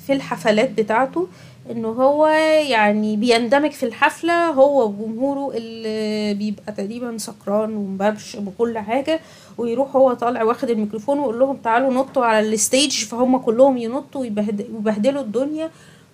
في 0.07 0.13
الحفلات 0.13 0.71
بتاعته. 0.71 1.27
إنه 1.69 1.87
هو 1.87 2.27
يعني 2.67 3.15
بيندمج 3.17 3.71
في 3.71 3.85
الحفلة 3.85 4.47
هو 4.47 4.87
وجمهوره 4.89 5.57
اللي 5.57 6.33
بيبقى 6.33 6.73
تقريبا 6.73 7.17
سكران 7.17 7.73
ومبرش 7.75 8.35
بكل 8.35 8.77
حاجة 8.77 9.19
ويروح 9.57 9.95
هو 9.95 10.13
طالع 10.13 10.43
واخد 10.43 10.69
الميكروفون 10.69 11.19
ويقول 11.19 11.39
لهم 11.39 11.57
تعالوا 11.57 11.93
نطوا 11.93 12.25
على 12.25 12.53
ال 12.53 12.62
stage 12.62 13.05
فهم 13.05 13.37
كلهم 13.37 13.77
ينطوا 13.77 14.21
ويبهد- 14.21 14.67
ويبهدلوا 14.73 15.21
الدنيا. 15.21 15.69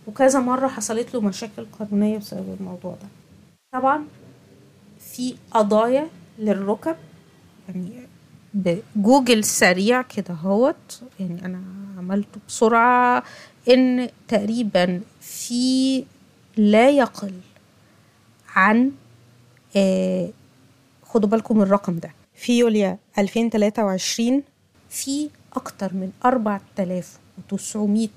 وكذا 0.07 0.39
مرة 0.39 0.67
حصلت 0.67 1.13
له 1.13 1.21
مشاكل 1.21 1.65
قانونية 1.79 2.17
بسبب 2.17 2.55
الموضوع 2.59 2.91
ده. 2.91 3.07
طبعا 3.79 4.03
في 4.99 5.35
قضايا 5.51 6.07
للركب 6.39 6.95
يعني 7.69 7.89
بجوجل 8.53 9.43
سريع 9.43 10.01
كده 10.01 10.33
هوت 10.33 11.01
يعني 11.19 11.45
أنا 11.45 11.59
عملته 11.97 12.39
بسرعة 12.47 13.23
إن 13.69 14.09
تقريبا 14.27 15.01
في 15.21 16.03
لا 16.57 16.89
يقل 16.89 17.33
عن 18.55 18.91
آه 19.75 20.29
خدوا 21.03 21.29
بالكم 21.29 21.61
الرقم 21.61 21.99
ده. 21.99 22.11
في 22.35 22.59
يوليو 22.59 22.97
2023 23.17 24.43
في 24.89 25.29
أكتر 25.53 25.93
من 25.93 26.11
4900 26.25 28.07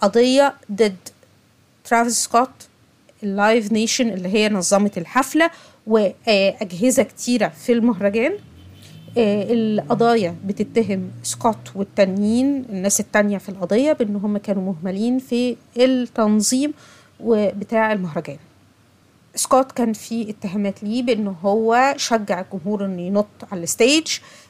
قضية 0.00 0.54
ضد 0.72 0.96
ترافيس 1.84 2.24
سكوت 2.24 2.50
ال 3.22 3.32
Live 3.32 3.72
Nation 3.72 4.08
اللي 4.08 4.28
هي 4.28 4.48
نظمت 4.48 4.98
الحفلة 4.98 5.50
وأجهزة 5.86 7.02
كتيرة 7.02 7.48
في 7.48 7.72
المهرجان. 7.72 8.32
القضايا 9.18 10.34
بتتهم 10.46 11.10
سكوت 11.22 11.70
والتانيين 11.74 12.64
الناس 12.70 13.00
التانية 13.00 13.38
في 13.38 13.48
القضية 13.48 13.92
بأن 13.92 14.16
هم 14.16 14.38
كانوا 14.38 14.62
مهملين 14.72 15.18
في 15.18 15.56
التنظيم 15.76 16.72
بتاع 17.30 17.92
المهرجان. 17.92 18.36
سكوت 19.34 19.72
كان 19.72 19.92
في 19.92 20.30
اتهامات 20.30 20.82
ليه 20.84 21.02
بأنه 21.02 21.30
هو 21.42 21.94
شجع 21.96 22.40
الجمهور 22.40 22.84
إنه 22.84 23.02
ينط 23.02 23.26
على 23.52 23.62
ال 23.62 23.69
stage 23.69 24.06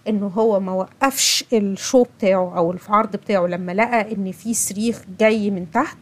إنه 0.08 0.26
هو 0.26 0.60
ما 0.60 0.72
وقفش 0.72 1.44
ال 1.52 1.63
show 1.63 2.04
بتاعه 2.18 2.56
أو 2.56 2.72
العرض 2.72 3.16
بتاعه 3.16 3.46
لما 3.46 3.72
لقى 3.72 4.12
إن 4.14 4.32
في 4.32 4.54
صريخ 4.54 5.02
جاي 5.20 5.50
من 5.50 5.66
تحت. 5.70 5.96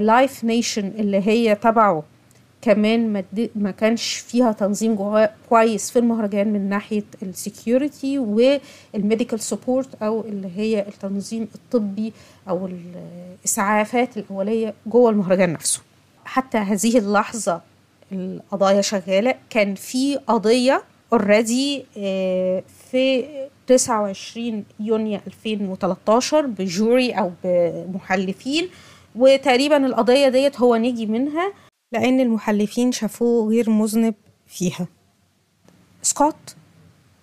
Live 0.00 0.44
Nation 0.44 0.86
اللي 0.86 1.28
هي 1.28 1.54
تبعه 1.54 2.02
كمان 2.64 3.12
ما, 3.12 3.24
ما 3.54 3.70
كانش 3.70 4.14
فيها 4.14 4.52
تنظيم 4.52 4.96
كويس 5.48 5.90
في 5.90 5.98
المهرجان 5.98 6.52
من 6.52 6.68
ناحية 6.68 7.02
ال 7.22 7.33
security 7.33 8.18
وال 8.18 8.45
medical 8.45 9.40
support 9.40 10.02
أو 10.02 10.20
اللي 10.20 10.50
هي 10.56 10.80
التنظيم 10.88 11.48
الطبي 11.54 12.12
أو 12.48 12.68
الإسعافات 13.44 14.16
الأولية 14.16 14.74
جوه 14.86 15.10
المهرجان 15.10 15.52
نفسه. 15.52 15.80
حتى 16.24 16.58
هذه 16.58 16.98
اللحظة 16.98 17.60
القضايا 18.12 18.80
شغالة. 18.80 19.34
كان 19.50 19.74
في 19.74 20.16
قضية 20.16 20.82
already 21.12 21.84
في 22.90 23.24
29 23.66 24.64
يونيو 24.80 25.20
2013 25.26 26.46
ب 26.46 26.59
jury 26.59 27.12
أو 27.12 27.30
بمحلفين 27.44 28.68
وتقريبا 29.16 29.86
القضية 29.86 30.28
ديت 30.28 30.60
هو 30.60 30.76
نجي 30.76 31.06
منها. 31.06 31.52
لأن 31.94 32.20
المحلفين 32.20 32.92
شافوه 32.92 33.48
غير 33.48 33.70
مذنب 33.70 34.14
فيها. 34.46 34.86
سكوت 36.02 36.56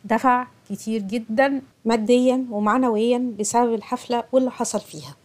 دفع 0.06 0.48
كتير 0.70 1.02
جدا 1.02 1.62
ماديا 1.86 2.46
ومعنويا 2.50 3.32
بسبب 3.40 3.74
الحفلة 3.74 4.24
واللي 4.32 4.52
حصل 4.52 4.80
فيها. 4.80 5.16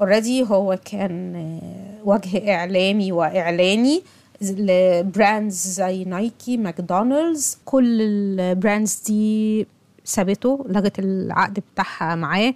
already 0.00 0.42
هو 0.42 0.78
كان 0.84 1.60
وجه 2.04 2.54
إعلامي 2.54 3.12
وإعلاني 3.12 4.02
ل 4.42 4.60
brands 4.60 5.66
زي 5.66 6.04
نايكي 6.04 6.56
ماكدونالدز 6.56 7.58
كل 7.64 8.02
ال 8.02 8.16
brands 8.16 9.02
دي 9.06 9.66
سابته 10.04 10.66
لغت 10.68 10.98
العقد 10.98 11.62
بتاعها 11.74 12.14
معاه. 12.14 12.54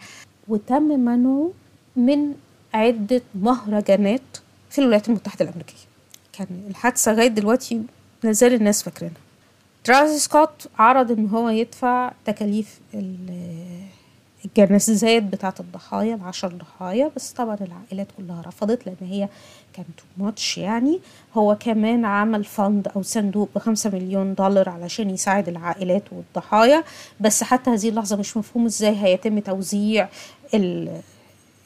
وتم 0.49 0.83
منعه 0.83 1.51
من 1.97 2.33
عدة 2.75 3.23
مهرجانات 3.35 4.21
في 4.71 4.79
الولايات 4.81 5.09
المتحدة 5.09 5.45
الأمريكية. 5.45 5.94
كان 6.39 6.47
الحادثة 6.71 7.13
لغاية 7.13 7.29
دلوقتي 7.29 7.83
لازال 8.23 8.55
الناس 8.55 8.83
فاكرينها. 8.83 9.17
ترافيس 9.85 10.25
سكوت 10.25 10.69
عرض 10.79 11.11
إن 11.11 11.29
هو 11.29 11.49
يدفع 11.49 12.13
تكاليف 12.25 12.79
الجنازات 14.45 15.23
بتاعة 15.23 15.55
الضحايا 15.61 16.15
العشر 16.15 16.49
ضحايا 16.49 17.11
بس 17.17 17.33
طبعا 17.33 17.59
العائلات 17.61 18.07
كلها 18.17 18.43
رفضت 18.47 18.87
لأن 18.87 18.97
هي 19.01 19.29
كان 19.73 19.85
too 19.97 20.25
much 20.25 20.59
يعني. 20.59 21.01
هو 21.35 21.57
كمان 21.61 22.05
عمل 22.05 22.45
fund 22.45 22.89
أو 22.97 23.03
صندوق 23.03 23.49
بخمسة 23.55 23.91
مليون 23.91 24.35
دولار 24.35 24.69
علشان 24.69 25.11
يساعد 25.11 25.49
العائلات 25.49 26.03
والضحايا 26.13 26.85
بس 27.21 27.43
حتى 27.43 27.71
هذه 27.71 27.89
اللحظة 27.89 28.17
مش 28.17 28.37
مفهوم 28.37 28.67
إزاي 28.67 28.97
هيتم 28.97 29.39
توزيع 29.39 30.09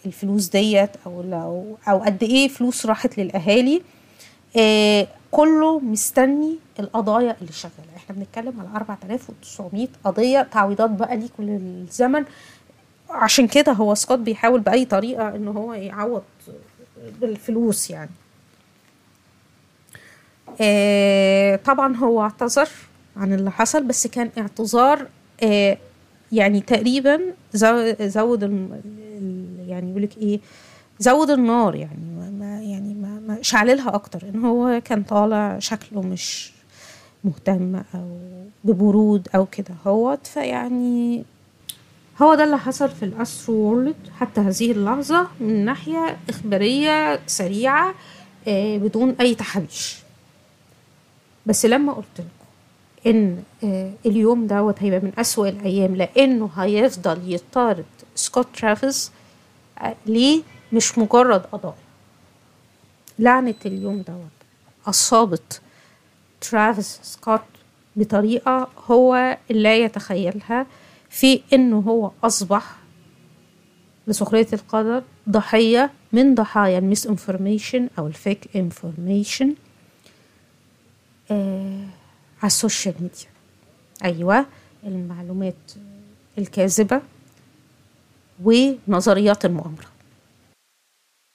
الفلوس 0.07 0.49
ديت 0.49 0.91
أو 1.07 1.77
أو 1.89 1.99
قد 1.99 2.23
إيه 2.23 2.49
فلوس 2.49 2.87
راحت 2.87 3.19
للأهالي. 3.19 3.83
آه 4.57 5.07
كله 5.31 5.81
مستني 5.81 6.57
القضايا 6.81 7.37
اللي 7.41 7.53
شغالة. 7.53 7.97
إحنا 7.97 8.15
بنتكلم 8.17 8.61
على 8.61 8.69
4900 8.77 9.89
قضية 10.05 10.43
تعويضات 10.43 10.91
بقى 10.91 11.17
ليه 11.17 11.29
كل 11.37 11.49
الزمن. 11.51 12.25
عشان 13.11 13.47
كده 13.49 13.73
هو 13.73 13.95
سكوت 13.95 14.19
بيحاول 14.19 14.61
بأي 14.61 14.85
طريقة 14.85 15.29
إن 15.37 15.49
هو 15.49 15.73
يعوض 15.75 16.23
بالفلوس 17.21 17.91
يعني. 17.91 18.11
آه 20.61 21.57
طبعا 21.57 21.97
هو 21.97 22.23
اعتذر 22.23 22.69
عن 23.17 23.33
اللي 23.33 23.51
حصل 23.51 23.85
بس 23.85 24.07
كان 24.07 24.31
اعتذار 24.39 25.07
آه 25.43 25.79
يعني 26.33 26.61
تقريبا 26.61 27.21
زود 28.03 28.43
يعني 29.67 29.91
يقول 29.91 30.03
لك 30.03 30.17
إيه 30.19 30.41
زود 30.99 31.31
النار 31.31 31.75
يعني 31.75 32.31
ما 32.39 32.63
يعني 32.63 32.95
ما, 32.95 33.21
ما 33.28 33.28
شعللها 33.41 33.95
أكتر 33.95 34.23
إن 34.29 34.45
هو 34.45 34.81
كان 34.85 35.03
طالع 35.03 35.59
شكله 35.59 36.03
مش 36.03 36.53
مهتم 37.25 37.77
أو 37.95 38.19
ببرود 38.65 39.29
أو 39.35 39.47
كده. 39.47 39.75
هو 39.87 40.19
فيعني 40.25 41.25
هو 42.23 42.35
ده 42.35 42.45
اللي 42.45 42.59
حصل 42.59 42.89
في 42.89 43.05
الأسترو 43.05 43.55
وورلد 43.55 43.97
حتى 44.21 44.41
هذه 44.41 44.73
اللحظة 44.73 45.27
من 45.41 45.65
ناحية 45.65 46.17
إخبارية 46.29 47.21
سريعة 47.27 47.95
آه 48.49 48.77
بدون 48.79 49.17
أي 49.21 49.35
تحريش. 49.35 49.97
بس 51.47 51.67
لما 51.67 51.93
قلت 51.93 52.07
لكم 52.19 52.29
إن 53.07 53.43
آه 53.65 53.93
اليوم 54.07 54.47
دوت 54.47 54.83
هيبقى 54.83 55.01
من 55.01 55.13
أسوأ 55.19 55.49
الأيام 55.49 55.97
لأنه 55.97 56.51
هيفضل 56.57 57.35
يطارد 57.35 57.85
سكوت 58.15 58.47
ترافيس 58.57 59.11
آه 59.79 59.95
ليه؟ 60.07 60.43
مش 60.73 60.99
مجرد 60.99 61.41
قضايا 61.53 61.75
لعنة 63.19 63.55
اليوم 63.67 64.03
دوت. 64.03 64.29
أصابت 64.87 65.61
ترافيس 66.41 67.01
سكوت 67.03 67.41
بطريقة 67.97 68.69
هو 68.87 69.39
لا 69.51 69.77
يتخيلها 69.77 70.67
في 71.11 71.43
إنه 71.53 71.79
هو 71.79 72.11
أصبح 72.25 72.77
لسخرية 74.07 74.47
القدر 74.53 75.03
ضحية 75.29 75.91
من 76.13 76.35
ضحايا 76.35 76.79
ال 76.79 77.07
misinformation 77.07 77.89
أو 77.99 78.07
ال 78.07 78.17
fake 78.17 78.57
information 78.57 79.55
آه 81.31 81.87
على 82.43 82.47
ال 82.47 82.54
social 82.54 82.95
media. 83.01 83.29
أيوة 84.05 84.47
المعلومات 84.85 85.73
الكاذبة 86.39 87.03
ونظريات 88.45 89.45
المؤامرة. 89.45 89.87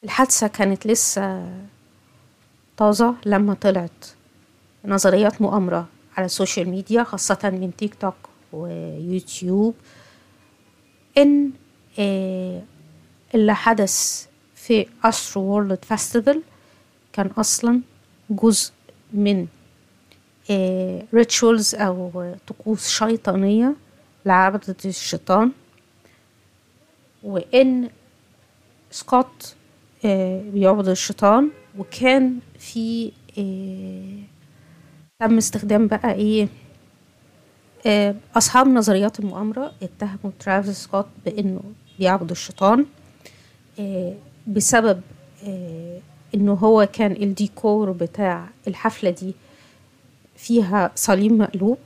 الحادثة 0.03 0.47
كانت 0.47 0.87
لسه 0.87 1.53
طازة 2.77 3.15
لما 3.25 3.53
طلعت 3.53 4.05
نظريات 4.85 5.41
مؤامرة 5.41 5.87
على 6.17 6.25
ال 6.25 6.31
social 6.31 6.69
media 6.69 7.03
خاصة 7.03 7.39
من 7.43 7.71
تيك 7.77 7.95
توك 7.95 8.15
ويوتيوب 8.53 9.75
إن 11.17 11.51
اللي 13.35 13.55
حدث 13.55 14.25
في 14.55 14.85
Astroworld 15.03 15.85
Festival 15.85 16.41
كان 17.13 17.27
أصلا 17.27 17.81
جزء 18.29 18.71
من 19.13 19.47
rituals 21.13 21.75
أو 21.75 22.33
طقوس 22.47 22.87
شيطانية 22.89 23.75
لعبدة 24.25 24.75
الشيطان. 24.85 25.51
وإن 27.23 27.89
سكوت 28.91 29.55
بيعبد 30.53 30.87
الشيطان 30.87 31.49
وكان 31.77 32.39
في 32.59 33.11
تم 35.19 35.37
استخدام 35.37 35.87
بقى 35.87 36.13
إيه 36.13 36.47
أصحاب 38.35 38.67
نظريات 38.67 39.19
المؤامرة 39.19 39.71
اتهموا 39.83 40.31
ترافيس 40.39 40.83
سكوت 40.83 41.05
بإنه 41.25 41.61
بيعبد 41.99 42.31
الشيطان 42.31 42.85
بسبب 44.47 45.01
إنه 46.35 46.53
هو 46.53 46.89
كان 46.93 47.11
الديكور 47.11 47.91
بتاع 47.91 48.49
الحفلة 48.67 49.09
دي 49.09 49.33
فيها 50.35 50.91
صليب 50.95 51.31
مقلوب. 51.31 51.77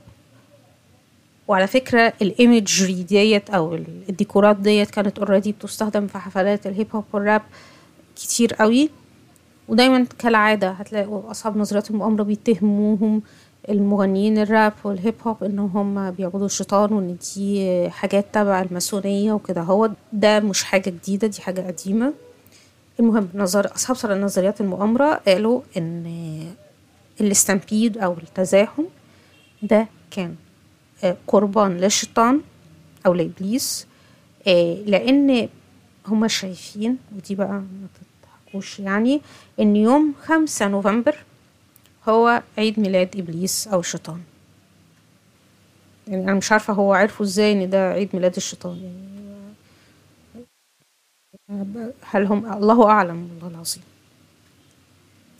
وعلى 1.48 1.66
فكرة 1.66 2.12
ال 2.22 2.32
imagery 2.32 3.02
ديت 3.02 3.50
أو 3.50 3.74
الديكورات 4.08 4.56
ديت 4.56 4.90
كانت 4.90 5.18
already 5.18 5.52
بتستخدم 5.52 6.06
في 6.06 6.18
حفلات 6.18 6.66
الهيب 6.66 6.86
هوب 6.94 7.04
والراب 7.12 7.42
كتير 8.16 8.54
قوي. 8.54 8.90
ودايما 9.68 10.06
كالعادة 10.18 10.70
هتلاقوا 10.70 11.30
أصحاب 11.30 11.56
نظريات 11.56 11.90
المؤامرة 11.90 12.22
بيتهموهم 12.22 13.22
المغنيين 13.68 14.38
الراب 14.38 14.72
والهيب 14.84 15.14
هوب 15.26 15.44
ان 15.44 15.58
هم 15.58 16.10
بيعبدوا 16.10 16.46
الشيطان 16.46 16.92
وإن 16.92 17.16
دي 17.36 17.90
حاجات 17.90 18.26
تبع 18.34 18.62
الماسونية 18.62 19.32
وكده. 19.32 19.60
هو 19.62 19.90
ده 20.12 20.40
مش 20.40 20.64
حاجة 20.64 20.90
جديدة 20.90 21.28
دي 21.28 21.40
حاجة 21.42 21.60
قديمة. 21.60 22.12
المهم 23.00 23.28
نظر 23.34 23.74
أصحاب 23.74 24.10
نظريات 24.12 24.60
المؤامرة 24.60 25.14
قالوا 25.14 25.60
إن 25.76 26.06
الاستامبيد 27.20 27.98
أو 27.98 28.12
التزاحم 28.12 28.82
ده 29.62 29.86
كان 30.10 30.34
قربان 31.26 31.76
للشيطان 31.76 32.40
أو 33.06 33.14
لإبليس 33.14 33.86
لأن 34.86 35.48
هما 36.06 36.28
شايفين 36.28 36.96
ودي 37.16 37.34
بقى 37.34 37.62
تضحكوش 38.48 38.80
يعني 38.80 39.20
إن 39.60 39.76
يوم 39.76 40.14
خمسة 40.22 40.68
نوفمبر 40.68 41.16
هو 42.08 42.42
عيد 42.58 42.80
ميلاد 42.80 43.16
إبليس 43.16 43.68
أو 43.68 43.80
الشيطان. 43.80 44.20
يعني 46.08 46.24
أنا 46.24 46.34
مش 46.34 46.52
عارفة 46.52 46.72
هو 46.72 46.94
عرفوا 46.94 47.26
إزاي 47.26 47.52
إن 47.52 47.70
ده 47.70 47.88
عيد 47.92 48.08
ميلاد 48.14 48.36
الشيطان. 48.36 48.76
يعني 48.82 49.08
هل 52.02 52.24
هم 52.26 52.52
الله 52.52 52.90
أعلم 52.90 53.28
والله 53.34 53.48
العظيم. 53.48 53.82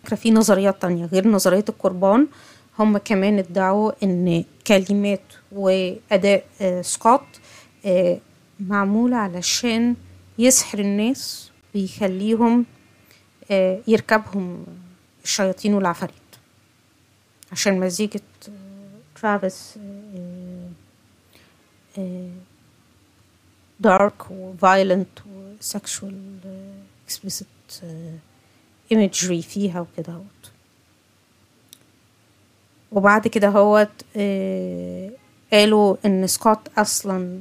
في 0.05 0.31
نظريات 0.31 0.83
تانية 0.83 1.07
غير 1.07 1.29
نظرية 1.29 1.64
القربان. 1.68 2.27
هم 2.79 2.99
كمان 2.99 3.38
ادعوا 3.38 3.92
إن 4.03 4.44
كلمات 4.66 5.23
وأداء 5.53 6.44
آه، 6.61 6.83
سكوت 6.83 7.21
آه، 7.87 8.18
معمولة 8.61 9.16
علشان 9.16 9.94
يسحر 10.38 10.79
الناس 10.79 11.51
ويخليهم 11.75 12.64
يركبهم 13.87 14.67
الشياطين 15.25 15.75
والعفاريت. 15.75 16.15
عشان 17.53 17.81
مزيكة 17.81 18.21
آه، 18.49 19.21
ترافيس 19.21 19.79
dark 23.81 24.31
و 24.31 24.40
violent 24.40 25.09
و 25.27 25.43
sexual 25.43 26.38
explicit 27.05 27.47
imagery 28.93 29.43
فيها 29.43 29.81
وكده 29.81 30.13
هوت 30.13 30.51
وبعد 32.93 33.29
كده 33.29 33.49
هوت 33.49 33.89
آه، 34.17 35.11
قالوا 35.53 35.97
إن 36.07 36.27
سكوت 36.27 36.59
أصلا 36.79 37.41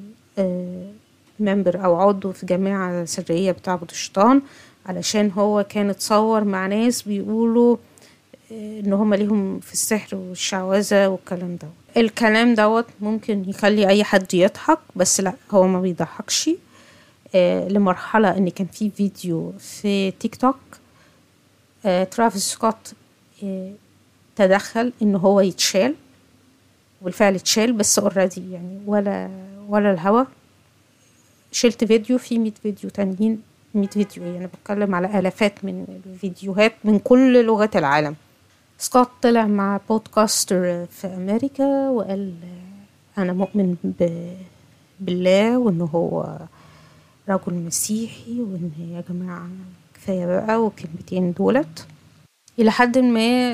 member 1.40 1.86
أو 1.86 1.96
عضو 1.96 2.32
في 2.32 2.46
جماعة 2.46 3.06
سرية 3.06 3.52
بتعبد 3.52 3.90
الشيطان 3.92 4.42
علشان 4.88 5.32
هو 5.32 5.64
كان 5.70 5.90
اتصور 5.90 6.44
مع 6.44 6.68
ناس 6.68 7.02
بيقولوا 7.02 7.78
آه، 8.52 8.80
إن 8.80 8.94
هما 8.94 9.16
ليهم 9.16 9.60
في 9.60 9.74
السحر 9.74 10.16
والشعوذة 10.16 11.08
والكلام 11.08 11.56
دوت. 11.56 11.72
الكلام 11.98 12.54
دوت 12.56 12.86
ممكن 13.02 13.50
يخلي 13.50 13.88
أي 13.88 14.04
حد 14.04 14.34
يضحك 14.34 14.80
بس 14.96 15.20
لأ 15.22 15.34
هو 15.52 15.68
ما 15.68 15.82
بيضحكش 15.82 16.50
آه، 17.36 17.68
لمرحلة 17.68 18.38
إن 18.38 18.50
كان 18.50 18.68
في 18.68 18.90
فيديو 18.92 19.54
في 19.60 20.12
تيك 20.12 20.36
توك 20.36 20.58
آه، 21.86 22.04
ترافيس 22.04 22.44
سكوت 22.52 22.94
تدخل 24.36 24.94
إن 25.02 25.16
هو 25.16 25.40
يتشال 25.42 25.96
والفعل 27.02 27.36
اتشال 27.36 27.74
بس 27.74 28.00
already 28.00 28.52
يعني 28.52 28.80
ولا 28.86 29.30
ولا 29.70 29.92
الهوا. 29.94 30.24
شلت 31.52 31.84
فيديو 31.84 32.18
في 32.18 32.40
100 32.40 32.52
فيديو 32.64 32.90
تانيين 32.90 33.42
100 33.78 33.88
فيديو 33.90 34.24
يعني 34.24 34.48
بتكلم 34.48 34.96
على 34.96 35.20
آلافات 35.20 35.66
من 35.66 35.86
الفيديوهات 36.06 36.74
من 36.84 37.00
كل 37.00 37.46
لغات 37.46 37.76
العالم. 37.76 38.16
سكوت 38.78 39.10
طلع 39.22 39.46
مع 39.46 39.80
podcaster 39.90 40.86
في 40.86 41.08
أمريكا 41.08 41.90
وقال 41.90 42.34
أنا 43.18 43.34
مؤمن 43.34 43.76
ب... 43.84 44.30
بالله 45.00 45.58
وان 45.58 45.82
هو 45.82 46.38
رجل 47.30 47.54
مسيحي 47.54 48.42
وإن 48.42 48.72
يا 48.96 49.04
جماعة 49.10 49.48
كفاية 49.94 50.26
بقى 50.26 50.64
والكلمتين 50.64 51.32
دولت. 51.34 51.86
إلى 52.60 52.72
حد 52.72 52.98
ما 52.98 53.52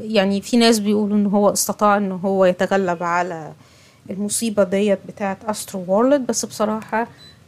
يعني 0.00 0.40
في 0.40 0.56
ناس 0.56 0.78
بيقولوا 0.78 1.16
إن 1.16 1.26
هو 1.26 1.52
استطاع 1.52 1.96
إن 1.96 2.12
هو 2.12 2.44
يتغلب 2.44 3.02
على 3.02 3.52
المصيبة 4.10 4.64
ديت 4.64 4.98
بتاعه 5.08 5.38
أسترو 5.46 5.84
وورلد 5.88 6.26
بس 6.26 6.44
بصراحة 6.44 7.06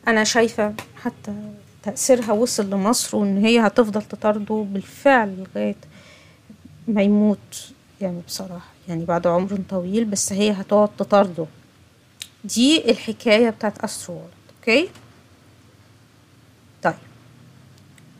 أنا 0.08 0.24
شايفة 0.24 0.74
حتى 1.02 1.32
تأثيرها 1.90 2.32
وصل 2.32 2.70
لمصر 2.70 3.16
وإن 3.16 3.44
هي 3.44 3.60
هتفضل 3.60 4.02
تطارده 4.02 4.66
بالفعل 4.72 5.36
لغاية 5.54 5.74
ما 6.88 7.02
يموت 7.02 7.72
يعني 8.00 8.20
بصراحة. 8.26 8.68
يعني 8.88 9.04
بعد 9.04 9.26
عمر 9.26 9.58
طويل 9.70 10.04
بس 10.04 10.32
هي 10.32 10.50
هتقعد 10.50 10.88
تطارده. 10.98 11.46
دي 12.44 12.90
الحكاية 12.90 13.50
بتاعت 13.50 13.78
Astroworld 13.78 14.30
okay؟ 14.60 14.88
طيب. 16.82 16.94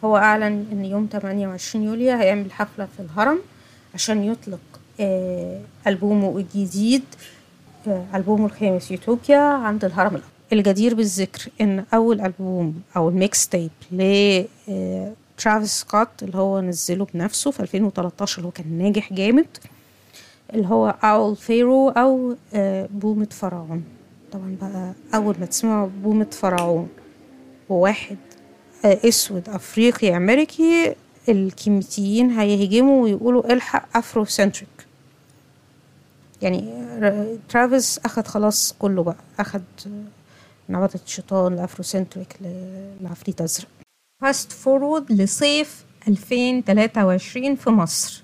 هو 0.05 0.16
أعلن 0.16 0.66
إن 0.72 0.85
يوم 0.85 1.09
28 1.12 1.85
يوليو 1.85 2.16
هيعمل 2.16 2.52
حفلة 2.52 2.88
في 2.96 3.02
الهرم 3.02 3.38
عشان 3.94 4.24
يطلق 4.24 4.61
آه 5.00 5.61
ألبومه 5.87 6.38
الجديد 6.38 7.05
آه 7.88 8.05
ألبومه 8.14 8.46
الخامس 8.46 8.90
يوتوبيا 8.90 9.38
عند 9.38 9.85
الهرم 9.85 10.09
الأكبر 10.14 10.36
الجدير 10.52 10.94
بالذكر 10.94 11.48
إن 11.61 11.85
أول 11.94 12.20
ألبوم 12.20 12.82
أو 12.96 13.09
ال 13.09 13.48
mixtape 13.48 13.70
ل 13.92 14.00
آه 14.68 15.12
ترافيس 15.38 15.70
سكوت 15.80 16.09
اللي 16.22 16.37
هو 16.38 16.61
نزله 16.61 17.06
بنفسه 17.14 17.50
في 17.50 17.61
2013 17.61 18.37
اللي 18.38 18.46
هو 18.46 18.50
كان 18.52 18.78
ناجح 18.78 19.12
جامد 19.12 19.46
اللي 20.54 20.66
هو 20.68 20.94
Owl 21.05 21.37
Pharaoh 21.37 21.88
أو 21.88 22.37
آه 22.54 22.88
بومة 22.92 23.28
فرعون 23.30 23.85
طبعا 24.32 24.56
بقى 24.61 24.92
أول 25.14 25.37
ما 25.40 25.46
تسمعوا 25.46 25.88
بومة 26.02 26.26
فرعون 26.32 26.88
وواحد 27.68 28.16
آه، 28.85 28.98
أسود 29.09 29.48
أفريقي 29.48 30.16
أمريكي 30.16 30.94
الكيميتيين 31.28 32.30
هيهجموا 32.30 33.02
ويقولوا 33.02 33.52
إلحق 33.52 33.96
Afrocentric 33.96 34.68
يعني 36.42 36.64
ترافيس 37.48 38.00
أخد 38.04 38.26
خلاص 38.26 38.74
كله 38.78 39.02
بقى 39.02 39.16
أخد 39.40 39.62
نبضة 40.68 41.00
الشيطان 41.05 41.52
ال 41.52 41.85
Afrocentric 41.85 42.37
لعفريت 43.00 43.40
أزرق. 43.40 43.68
fast 44.22 44.52
forward 44.52 45.12
لصيف 45.12 45.85
2023 46.09 47.57
في 47.57 47.70
مصر. 47.70 48.22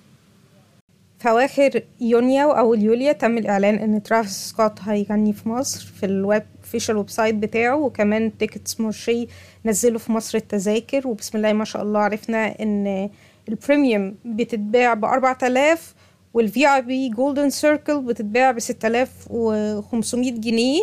في 1.18 1.31
أواخر 1.31 1.83
يونيو 2.00 2.50
أو 2.50 2.74
يوليو 2.74 3.12
تم 3.12 3.38
الإعلان 3.38 3.74
إن 3.74 4.02
ترافيس 4.02 4.33
سكوت 4.33 4.81
هيغني 4.81 5.33
في 5.33 5.48
مصر 5.48 5.87
في 5.87 6.07
ال 6.07 6.15
web 6.15 6.42
official 6.64 6.90
website 6.90 7.35
بتاعه 7.35 7.76
وكمان 7.76 8.38
Tickets 8.38 8.81
Marche 8.81 9.26
نزلوا 9.64 9.98
في 9.98 10.12
مصر 10.12 10.38
التذاكر. 10.38 11.09
وبسم 11.09 11.38
الله 11.38 11.52
ما 11.52 11.64
شاء 11.64 11.83
الله 11.83 12.00
عرفنا 12.00 12.61
إن 12.62 13.11
ال 13.48 13.57
premium 13.57 14.14
بتتباع 14.24 14.94
ب 14.94 15.05
4000 15.05 15.94
وال 16.35 16.74
VIP 16.74 17.09
golden 17.09 17.50
circle 17.50 18.00
بتتباع 18.00 18.50
ب 18.50 18.59
6500 18.59 20.33
جنيه. 20.33 20.83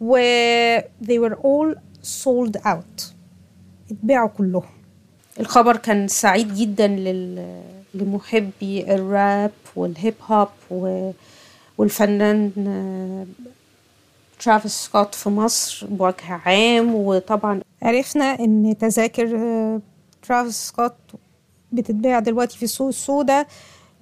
They 0.00 1.18
were 1.18 1.36
all 1.42 1.74
sold 2.02 2.56
out. 2.64 3.12
اتباعوا 3.90 4.28
كلهم. 4.28 4.62
الخبر 5.40 5.76
كان 5.76 6.08
سعيد 6.08 6.54
جدا 6.54 6.86
لل... 6.86 7.62
لمحبي 7.94 8.94
الراب 8.94 9.50
والهيب 9.76 10.14
هوب 10.22 10.48
و... 10.70 11.10
والفنان 11.78 12.52
آه، 12.58 13.26
ترافيس 14.38 14.72
سكوت 14.72 15.14
في 15.14 15.28
مصر 15.28 15.86
بوجه 15.86 16.14
عام. 16.46 16.94
وطبعا 16.94 17.60
عرفنا 17.82 18.24
إن 18.24 18.76
تذاكر 18.80 19.36
آه، 19.36 19.80
ترافيس 20.22 20.54
سكوت 20.54 20.94
بتتباع 21.72 22.18
دلوقتي 22.18 22.58
في 22.58 22.62
السوق 22.62 22.88
السوداء 22.88 23.46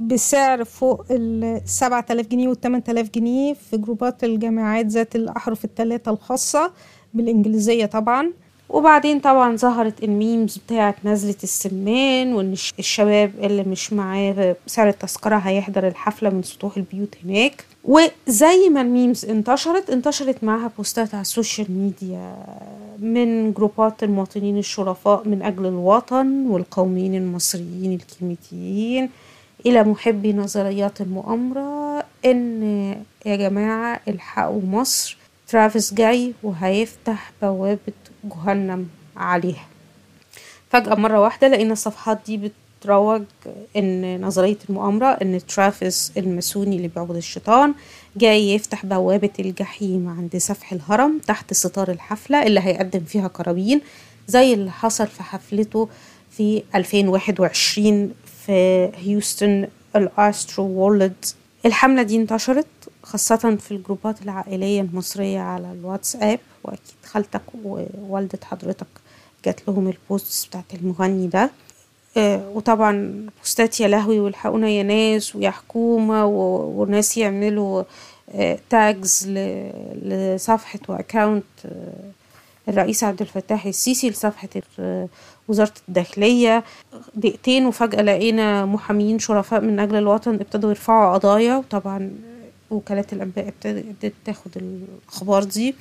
بسعر 0.01 0.65
فوق 0.65 1.05
ال 1.11 1.61
7000 1.65 2.27
جنيه 2.27 2.49
وال 2.49 2.61
8000 2.61 3.11
جنيه 3.15 3.55
في 3.55 3.77
جروبات 3.77 4.25
الجامعات 4.25 4.87
ذات 4.87 5.17
الأحرف 5.17 5.65
الثلاثة 5.65 6.11
الخاصة 6.11 6.71
بالإنجليزية 7.15 7.87
طبعا. 7.87 8.33
وبعدين 8.69 9.21
طبعا 9.21 9.57
ظهرت 9.57 10.05
ال 10.05 10.14
memes 10.14 10.59
بتاعت 10.59 10.95
نزلة 11.05 11.35
السمان 11.43 12.41
الش- 12.41 12.75
الشباب 12.79 13.33
اللي 13.41 13.63
مش 13.63 13.93
معاه 13.93 14.57
سعر 14.67 14.89
التذكرة 14.89 15.37
هيحضر 15.37 15.89
الحفلة 15.89 16.31
من 16.31 16.43
سطوح 16.43 16.77
البيوت 16.77 17.15
هناك. 17.25 17.65
وزي 17.85 18.69
ما 18.71 18.81
ال 18.81 18.88
memes 18.88 19.25
انتشرت 19.25 19.91
انتشرت 19.91 20.45
معاها 20.45 20.71
بوستات 20.77 21.15
على 21.15 21.21
ال 21.23 21.29
social 21.29 21.67
media 21.73 22.37
من 22.99 23.53
جروبات 23.53 24.03
المواطنين 24.03 24.59
الشرفاء 24.59 25.29
من 25.29 25.43
أجل 25.43 25.67
الوطن 25.67 26.47
والقوميين 26.47 27.15
المصريين 27.15 27.93
الكيميتيين. 27.93 29.11
إلى 29.67 29.83
محبي 29.83 30.33
نظريات 30.33 31.01
المؤامرة 31.01 32.05
إن 32.25 32.63
يا 33.27 33.37
جماعة 33.37 34.01
الحقوا 34.09 34.63
مصر. 34.63 35.17
ترافيس 35.49 35.95
جاي 35.95 36.33
وهيفتح 36.43 37.33
بوابة 37.43 37.93
جهنم 38.25 38.89
عليها. 39.17 39.67
فجأة 40.71 40.95
مرة 40.95 41.21
واحدة 41.21 41.49
لقينا 41.49 41.73
الصفحات 41.73 42.19
دي 42.27 42.51
بتروج 42.83 43.23
إن 43.77 44.21
نظرية 44.21 44.57
المؤامرة 44.71 45.07
إن 45.07 45.41
ترافيس 45.47 46.13
الماسوني 46.17 46.77
اللي 46.77 46.89
بيعبد 46.89 47.17
الشيطان 47.17 47.75
جاي 48.17 48.55
يفتح 48.55 48.87
بوابة 48.87 49.31
الجحيم 49.39 50.09
عند 50.09 50.37
سفح 50.37 50.73
الهرم 50.73 51.19
تحت 51.27 51.53
ستار 51.53 51.91
الحفلة 51.91 52.43
اللي 52.47 52.61
هيقدم 52.61 53.01
فيها 53.01 53.27
قرابين 53.29 53.81
زي 54.29 54.55
اللي 54.55 54.71
حصل 54.71 55.07
في 55.07 55.23
حفلته 55.23 55.89
في 56.31 56.63
2021 56.75 58.15
في 58.47 58.91
هيوستن 58.97 59.69
ال 59.97 60.65
Astroworld 60.65 61.25
الحملة 61.67 62.03
دي 62.03 62.17
انتشرت 62.17 62.67
خاصة 63.03 63.57
في 63.61 63.71
الجروبات 63.71 64.23
العائلية 64.23 64.81
المصرية 64.81 65.41
على 65.41 65.73
الواتساب 65.73 66.39
وأكيد 66.65 66.95
خالتك 67.07 67.41
ووالدة 67.65 68.39
حضرتك 68.45 68.87
جات 69.45 69.61
لهم 69.69 69.89
ال 69.89 70.01
post 70.01 70.49
بتاعت 70.49 70.65
المغني 70.75 71.27
ده. 71.27 71.51
آه، 72.17 72.49
وطبعا 72.55 73.27
بوستات 73.41 73.81
يا 73.81 73.89
لهوي 73.89 74.21
والحقونا 74.21 74.69
يا 74.69 74.83
ناس 74.83 75.37
ويا 75.37 75.51
حكومة 75.51 76.25
وناس 76.27 77.17
يعملوا 77.19 77.83
tags 78.71 79.29
لصفحة 80.03 80.79
و 80.89 80.96
account 80.96 81.45
الرئيس 82.69 83.05
عبد 83.05 83.21
الفتاح 83.21 83.67
السيسي 83.67 84.11
لصفحة 84.11 84.49
وزارة 85.49 85.73
الداخلية 85.89 86.65
دقيقتين 87.15 87.67
وفجأة 87.67 88.03
لقينا 88.03 88.67
محامين 88.67 89.19
شرفاء 89.19 89.61
من 89.61 89.81
أجل 89.81 89.97
الوطن 89.97 90.35
ابتدوا 90.35 90.71
يرفعوا 90.71 91.15
قضايا. 91.15 91.57
وطبعا 91.57 92.11
وكالات 92.71 93.13
الأنباء 93.13 93.49
ابتدت 93.49 94.13
تاخد 94.25 94.51
الأخبار 94.57 95.45
دي. 95.45 95.75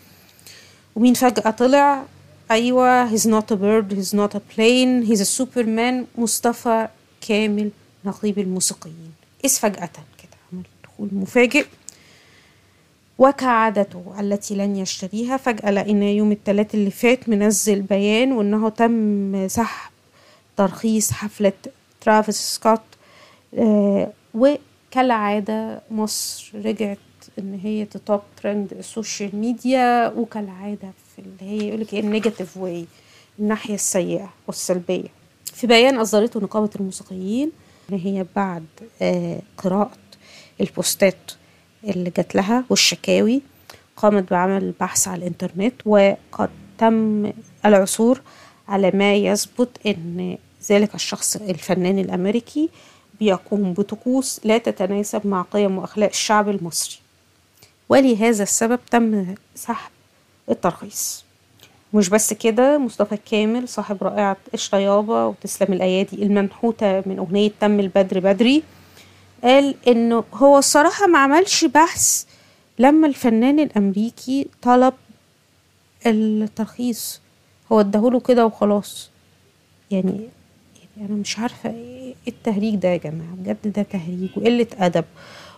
ومين 0.96 1.14
فجأة 1.14 1.52
طلع؟ 1.52 2.04
أيوة 2.52 3.10
he's 3.10 3.26
not 3.26 3.52
a 3.52 3.56
bird 3.56 3.94
he's 3.98 4.14
not 4.14 4.36
a 4.36 4.40
plane 4.56 5.04
he's 5.10 5.22
a 5.22 5.44
superman 5.44 6.06
مصطفى 6.18 6.88
كامل 7.22 7.70
نقيب 8.06 8.40
الموسيقيين. 8.40 9.14
إذ 9.46 9.50
فجأة 9.50 9.90
كده؟ 9.94 10.38
عمل 10.54 10.64
دخول 10.84 11.10
مفاجئ. 11.12 11.66
وكعادته 13.18 14.16
التي 14.20 14.56
لن 14.56 14.76
يشتريها. 14.76 15.38
فجأة 15.38 15.72
لقينا 15.72 16.06
يوم 16.06 16.32
الثلاث 16.32 16.76
اللي 16.76 16.92
فات 16.92 17.30
منزل 17.30 17.82
بيان 17.82 18.32
وإنه 18.32 18.70
تم 18.70 19.48
سحب 19.48 19.92
ترخيص 20.58 21.12
حفلة 21.12 21.54
ترافيس 22.02 22.36
سكوت 22.56 22.82
آه 23.58 24.12
وكالعادة 24.34 25.82
مصر 25.92 26.52
رجعت 26.66 26.98
إن 27.40 27.60
هي 27.64 27.86
ت 27.86 27.95
top 27.95 28.22
trend 28.44 28.74
ال 28.74 28.83
social 28.83 29.36
media 29.36 30.08
وكالعادة 30.08 30.92
في 31.16 31.22
اللي 31.22 31.52
هي 31.64 31.68
يقولك 31.68 31.94
إيه 31.94 32.00
ال 32.00 32.06
negative 32.06 32.58
way 32.58 32.86
الناحية 33.40 33.74
السيئة 33.74 34.30
والسلبية. 34.48 35.08
في 35.46 35.68
بيان 35.68 35.98
أصدرته 35.98 36.40
نقابة 36.40 36.70
الموسيقيين 36.76 37.52
إن 37.92 37.98
هي 38.00 38.26
بعد 38.36 38.66
آه 39.02 39.40
قراءة 39.58 39.92
البوستات 40.62 41.32
اللي 41.90 42.12
جات 42.18 42.36
لها 42.36 42.64
والشكاوي 42.70 43.42
قامت 43.98 44.32
بعمل 44.32 44.74
بحث 44.80 45.08
على 45.08 45.18
الإنترنت 45.18 45.74
وقد 45.86 46.50
تم 46.78 47.32
العثور 47.66 48.22
على 48.68 48.92
ما 48.92 49.16
يثبت 49.16 49.70
أن 49.86 50.38
ذلك 50.70 50.96
الشخص 50.96 51.36
الفنان 51.36 52.00
الأمريكي 52.00 52.70
بيقوم 53.20 53.74
بطقوس 53.74 54.42
لا 54.44 54.58
تتناسب 54.58 55.28
مع 55.28 55.42
قيم 55.42 55.78
وأخلاق 55.78 56.10
الشعب 56.10 56.50
المصري. 56.50 56.98
ولهذا 57.90 58.44
السبب 58.44 58.80
تم 58.92 59.36
سحب 59.56 59.92
الترخيص. 60.50 61.26
مش 61.94 62.10
بس 62.10 62.34
كده 62.34 62.78
مصطفى 62.78 63.18
كامل 63.32 63.70
صاحب 63.70 63.98
رائعة 64.04 64.38
الشيابة 64.54 65.28
وتسلم 65.28 65.74
الأيادي 65.74 66.24
المنحوتة 66.24 67.04
من 67.06 67.18
أغنية 67.20 67.52
تم 67.60 67.80
البدر 67.80 68.20
بدري 68.20 68.64
قال 69.44 69.76
إنه 69.88 70.24
هو 70.34 70.58
الصراحة 70.58 71.08
ما 71.08 71.20
عملش 71.20 71.66
بحث 71.66 72.24
لما 72.80 73.08
الفنان 73.08 73.60
الأمريكي 73.60 74.48
طلب 74.62 74.94
الترخيص. 76.06 77.22
هو 77.72 77.80
اداهوله 77.80 78.20
كده 78.20 78.46
وخلاص. 78.46 79.10
يعني 79.92 80.20
أنا 80.98 81.16
مش 81.16 81.40
عارفة 81.40 81.70
إيه 81.70 82.16
التهريج 82.28 82.76
ده 82.76 82.90
يا 82.90 82.98
جماعة. 82.98 83.36
بجد 83.38 83.74
ده 83.74 83.82
تهريج 83.84 84.30
وقلة 84.38 84.68
أدب. 84.80 85.06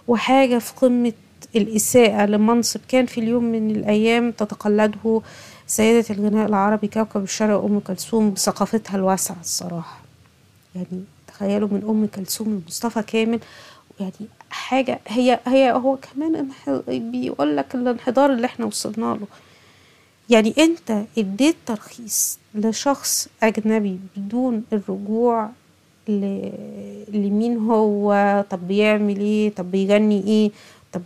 وحاجة 0.08 0.58
في 0.58 0.74
قمة 0.74 1.13
الإساءة 1.56 2.26
لمنصب 2.26 2.80
كان 2.88 3.06
في 3.06 3.20
اليوم 3.20 3.44
من 3.44 3.72
الأيام 3.72 4.32
تتقلده 4.32 5.22
سيدة 5.68 6.06
الغناء 6.10 6.48
العربي 6.48 6.88
كوكب 6.88 7.24
الشرق 7.24 7.63
أم 7.63 7.80
كلثوم 7.80 8.32
بثقافتها 8.32 8.96
الواسعة 8.96 9.38
الصراحة. 9.42 10.02
يعني 10.76 11.04
تخيلوا 11.38 11.69
من 11.71 11.84
أم 11.89 12.08
كلثوم 12.15 12.62
لمصطفى 12.65 13.02
كامل. 13.02 13.39
يعني 14.00 14.13
حاجة 14.50 15.00
هي 15.08 15.39
هي 15.47 15.71
هو 15.71 15.97
كمان 15.97 16.47
بيقول 16.88 17.58
لك 17.58 17.76
الانحدار 17.76 18.34
اللي 18.34 18.45
إحنا 18.45 18.65
وصلنا 18.65 19.06
له. 19.21 19.28
يعني 20.30 20.54
انت 20.58 21.04
اديت 21.17 21.56
ترخيص 21.65 22.39
لشخص 22.56 23.28
أجنبي 23.43 24.00
بدون 24.17 24.63
الرجوع 24.73 25.50
لمين 27.10 27.58
هو 27.58 28.45
طب 28.50 28.67
بيعمل 28.67 29.19
إيه 29.19 29.50
طب 29.50 29.71
بيغني 29.71 30.23
إيه 30.28 30.52
طب 30.93 31.02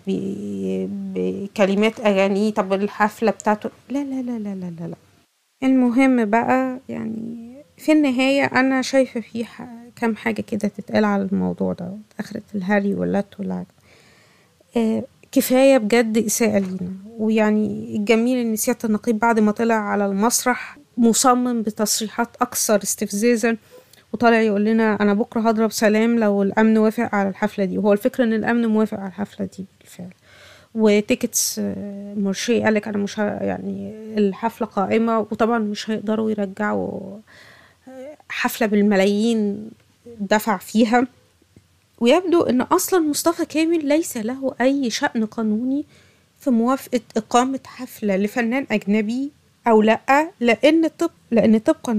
بكلمات 1.14 2.00
أغانيه 2.00 2.52
طب 2.54 2.74
الحفلة 2.74 3.32
بتاعته. 3.32 3.70
لا 3.90 4.00
لا 4.04 4.22
لا 4.22 4.40
لا 4.40 4.56
لا 4.56 4.88
لا. 4.88 4.96
المهم 5.64 6.26
بقى 6.26 6.80
يعني 6.90 7.52
في 7.78 7.92
النهاية 7.92 8.46
أنا 8.46 8.82
شايفة 8.82 9.20
في 9.22 9.46
كام 10.02 10.16
حاجة 10.16 10.42
كده 10.42 10.68
تتقال 10.68 11.06
على 11.06 11.24
الموضوع 11.32 11.74
ده 11.74 11.92
آخرة 12.20 12.42
الهري 12.56 12.94
واللت 12.94 13.40
واللعب. 13.40 13.66
آه 14.78 15.04
كفاية 15.32 15.78
بجد 15.78 16.18
إساءة 16.18 16.60
لينا. 16.60 16.92
ويعني 17.20 17.96
الجميل 17.96 18.38
إن 18.38 18.56
سيادة 18.56 18.80
النقيب 18.86 19.20
بعد 19.20 19.40
ما 19.40 19.52
طلع 19.52 19.76
على 19.76 20.06
المسرح 20.06 20.78
مصمم 20.98 21.62
بتصريحات 21.62 22.28
أكثر 22.42 22.84
استفزازا 22.84 23.58
وطالع 24.14 24.42
يقول 24.42 24.66
لنا 24.66 24.96
أنا 25.02 25.14
بكرة 25.14 25.42
هضرب 25.42 25.72
سلام 25.72 26.20
لو 26.20 26.44
الأمن 26.44 26.78
وافق 26.78 27.16
على 27.16 27.30
الحفلة 27.30 27.66
دي. 27.66 27.78
وهو 27.78 27.94
الفكرة 27.94 28.24
إن 28.24 28.34
الأمن 28.34 28.66
موافق 28.68 29.00
على 29.00 29.08
الحفلة 29.08 29.50
دي 29.58 29.66
بالفعل. 29.82 30.14
وتيكتس 30.76 31.62
مرشي 32.18 32.64
قالك 32.64 32.88
أنا 32.88 32.98
مش 32.98 33.18
يعني 33.18 33.94
الحفلة 34.18 34.68
قائمة 34.68 35.20
وطبعا 35.20 35.60
مش 35.60 35.90
هيقدروا 35.90 36.32
يرجعوا 36.32 37.18
حفلة 38.30 38.68
بالملايين 38.68 39.70
دفع 40.20 40.58
فيها. 40.58 41.08
ويبدو 42.00 42.42
أن 42.42 42.62
أصلا 42.62 43.00
مصطفى 43.00 43.46
كامل 43.46 43.88
ليس 43.88 44.18
له 44.18 44.56
أي 44.62 44.90
شأن 44.90 45.26
قانوني 45.26 45.86
في 46.40 46.50
موافقة 46.50 47.02
إقامة 47.18 47.60
حفلة 47.66 48.18
لفنان 48.18 48.68
أجنبي 48.72 49.32
أو 49.68 49.82
لأ 49.82 50.32
لأن 50.40 50.88
طب 50.88 51.10
لأن 51.32 51.58
طبقا 51.58 51.94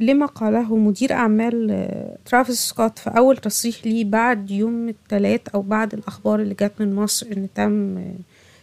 لما 0.00 0.26
قاله 0.26 0.76
مدير 0.76 1.12
أعمال 1.12 1.86
ترافيس 2.26 2.58
سكوت 2.58 2.98
في 2.98 3.10
أول 3.10 3.36
تصريح 3.36 3.76
ليه 3.86 4.04
بعد 4.04 4.50
يوم 4.50 4.88
الثلاث 4.88 5.40
أو 5.54 5.62
بعد 5.62 5.94
الأخبار 5.94 6.40
اللي 6.40 6.54
جت 6.54 6.72
من 6.80 6.94
مصر 6.94 7.26
إن 7.26 7.48
تم 7.54 8.04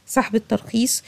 سحب 0.06 0.36
الترخيص 0.36 1.04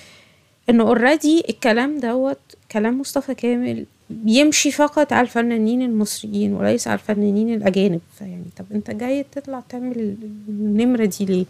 إنه 0.70 0.84
already 0.84 1.44
الكلام 1.50 2.00
دوت 2.00 2.40
كلام 2.72 3.00
مصطفى 3.00 3.36
كامل 3.36 3.86
بيمشي 4.12 4.71
فقط 4.71 5.13
على 5.13 5.21
الفنانين 5.21 5.82
المصريين 5.82 6.54
وليس 6.54 6.88
على 6.88 7.00
الفنانين 7.00 7.54
الأجانب. 7.54 8.02
فيعني 8.19 8.45
طب 8.58 8.65
أنت 8.74 8.91
جاي 8.91 9.26
تطلع 9.32 9.63
تعمل 9.69 10.15
النمرة 10.50 11.06
دي 11.06 11.26
ليه؟ 11.26 11.45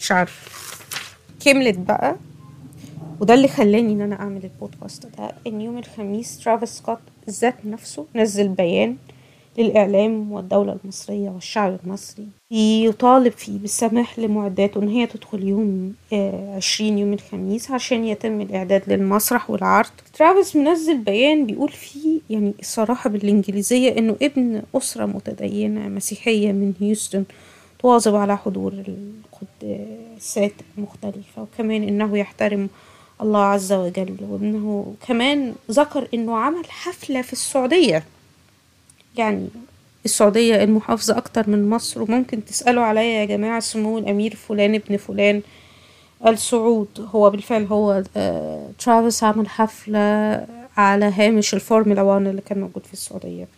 مش 0.00 0.12
عارف. 0.12 0.48
كملت 1.44 1.78
بقى. 1.78 2.16
وده 3.20 3.34
اللي 3.34 3.48
خلاني 3.48 3.92
إن 3.92 4.00
أنا 4.00 4.20
أعمل 4.20 4.40
البودكاست 4.44 5.06
ده. 5.18 5.32
إن 5.46 5.60
يوم 5.60 5.78
الخميس 5.78 6.38
ترافيس 6.38 6.68
سكوت 6.68 6.98
ذات 7.30 7.66
نفسه 7.66 8.06
نزل 8.16 8.48
بيان 8.48 8.96
للإعلام 9.58 10.32
والدولة 10.32 10.76
المصرية 10.84 11.30
والشعب 11.30 11.78
المصري. 11.84 12.26
يطالب 12.50 13.32
فيه 13.32 13.58
بالسماح 13.58 14.18
لمعداته 14.18 14.82
إن 14.82 14.88
هي 14.88 15.06
تدخل 15.06 15.48
يوم 15.48 15.94
عشرين 16.56 16.98
يوم 16.98 17.12
الخميس 17.12 17.70
عشان 17.70 18.04
يتم 18.04 18.40
الإعداد 18.40 18.82
للمسرح 18.92 19.50
والعرض. 19.50 19.90
ترافيس 20.18 20.56
منزل 20.56 20.98
بيان 20.98 21.46
بيقول 21.46 21.68
فيه 21.68 22.20
يعني 22.30 22.54
الصراحة 22.60 23.10
بالإنجليزية 23.10 23.98
إنه 23.98 24.16
ابن 24.22 24.62
أسرة 24.74 25.06
متدينة 25.06 25.88
مسيحية 25.88 26.52
من 26.52 26.72
هيوستن 26.80 27.24
تواظب 27.78 28.14
على 28.14 28.36
حضور 28.36 28.72
القداسات 28.72 30.52
المختلفة 30.78 31.42
وكمان 31.42 31.82
إنه 31.82 32.18
يحترم 32.18 32.68
الله 33.20 33.40
عز 33.44 33.72
وجل 33.72 34.16
وإنه 34.30 34.94
كمان 35.06 35.54
ذكر 35.70 36.08
إنه 36.14 36.36
عمل 36.36 36.64
حفلة 36.68 37.22
في 37.22 37.32
السعودية. 37.32 38.04
يعني 39.16 39.48
السعودية 40.04 40.64
المحافظة 40.64 41.16
أكتر 41.18 41.50
من 41.50 41.70
مصر 41.70 42.02
وممكن 42.02 42.44
تسألوا 42.44 42.84
عليا 42.84 43.02
يا 43.20 43.24
جماعة 43.24 43.60
سمو 43.60 43.98
الأمير 43.98 44.34
فلان 44.36 44.74
ابن 44.74 44.96
فلان. 44.96 45.42
السعود 46.26 46.88
هو 47.14 47.30
بالفعل 47.30 47.64
هو 47.64 48.02
آه 48.16 48.70
ترافيس 48.78 49.24
عمل 49.24 49.48
حفلة 49.48 49.98
على 50.76 51.04
هامش 51.04 51.54
الفورمولا 51.54 52.02
1 52.02 52.26
اللي 52.26 52.40
كان 52.42 52.60
موجود 52.60 52.86
في 52.86 52.92
السعودية. 52.92 53.48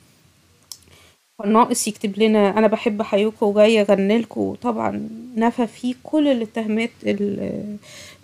ناقص 1.46 1.88
يكتب 1.88 2.18
لنا 2.18 2.58
أنا 2.58 2.66
بحب 2.66 3.02
حيوكو 3.02 3.46
وجاي 3.46 3.80
أغنيلكوا 3.80 4.56
طبعا 4.62 5.08
نفى 5.36 5.66
فيه 5.66 5.94
كل 6.02 6.28
الاتهامات 6.28 6.90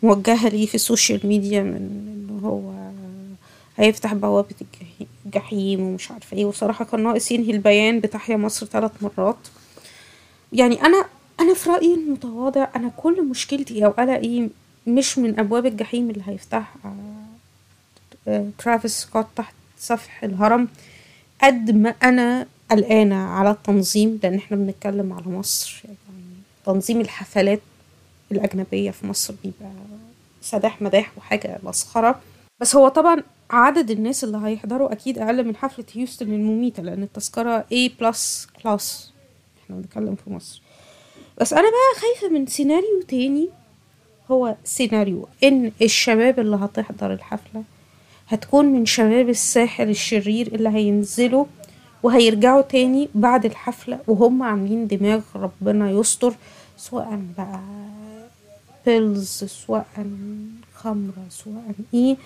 الموجهة 0.03 0.49
ليه 0.49 0.67
في 0.67 0.75
ال 0.75 0.81
social 0.81 1.21
media 1.27 1.63
من 1.63 1.77
إنه 1.77 2.49
هو 2.49 2.73
هيفتح 3.77 4.15
بوابة 4.15 4.55
الجحيم. 4.61 5.07
ومش 5.55 6.11
عارفة 6.11 6.37
إيه. 6.37 6.45
وصراحة 6.45 6.85
كان 6.85 7.03
ناقص 7.03 7.33
ينهي 7.33 7.51
البيان 7.51 8.01
بتحيا 8.01 8.37
مصر 8.37 8.67
ثلاث 8.67 8.91
مرات. 9.03 9.37
يعني 10.53 10.83
أنا 10.83 11.05
أنا 11.41 11.55
في 11.55 11.71
رأيي 11.71 11.95
المتواضع 11.95 12.69
أنا 12.77 12.89
كل 12.97 13.25
مشكلتي 13.25 13.85
أو 13.85 13.91
قلقي 13.91 14.49
مش 14.87 15.19
من 15.19 15.39
أبواب 15.41 15.67
الجحيم 15.67 16.11
اللي 16.11 16.23
هيفتحها 16.27 16.95
ترافيس 18.59 19.01
سكوت 19.01 19.27
تحت 19.37 19.55
سفح 19.79 20.25
الهرم 20.25 20.69
قد 21.43 21.71
ما 21.71 21.95
أنا 22.03 22.47
قلقانة 22.71 23.17
على 23.17 23.51
التنظيم 23.51 24.21
لأن 24.23 24.35
إحنا 24.35 24.57
بنتكلم 24.57 25.13
على 25.13 25.27
مصر. 25.27 25.83
يعني 25.85 25.97
تنظيم 26.67 27.01
الحفلات 27.01 27.61
الأجنبية 28.33 28.91
في 28.91 29.07
مصر 29.07 29.35
بيبقى 29.45 29.73
سداح 30.43 30.83
مداح 30.83 31.13
وحاجة 31.19 31.59
مسخرة. 31.63 32.21
بس 32.61 32.77
هو 32.77 32.89
طبعا 32.89 33.23
عدد 33.53 33.91
الناس 33.91 34.25
اللي 34.25 34.41
هيحضروا 34.45 34.93
أكيد 34.93 35.19
أقل 35.19 35.45
من 35.47 35.57
حفلة 35.57 35.85
هيوستن 35.93 36.33
المميتة 36.33 36.83
لأن 36.83 37.03
التذكرة 37.03 37.61
A 37.61 37.91
plus 38.01 38.47
class 38.63 39.13
إحنا 39.65 39.77
بنتكلم 39.77 40.15
في 40.15 40.31
مصر. 40.31 40.63
بس 41.41 41.53
أنا 41.53 41.63
بقى 41.63 42.01
خايفة 42.01 42.35
من 42.35 42.47
سيناريو 42.47 43.03
تاني 43.09 43.49
هو 44.31 44.55
سيناريو 44.65 45.29
إن 45.45 45.73
الشباب 45.83 46.39
اللي 46.41 46.57
هتحضر 46.57 47.13
الحفلة 47.13 47.63
هتكون 48.29 48.65
من 48.67 48.87
شباب 48.87 49.29
الساحل 49.29 49.91
الشرير 49.91 50.47
اللي 50.55 50.69
هينزلوا 50.69 51.45
وهيرجعوا 52.03 52.63
تاني 52.63 53.09
بعد 53.15 53.45
الحفلة 53.45 53.99
وهم 54.07 54.43
عاملين 54.43 54.87
دماغ 54.87 55.21
ربنا 55.35 55.91
يستر 55.91 56.35
سواء 56.77 57.21
بقى 57.39 57.61
pills 58.87 59.45
سواء 59.45 59.87
خمرة 60.75 61.27
سواء 61.31 61.75
إيه. 61.95 62.17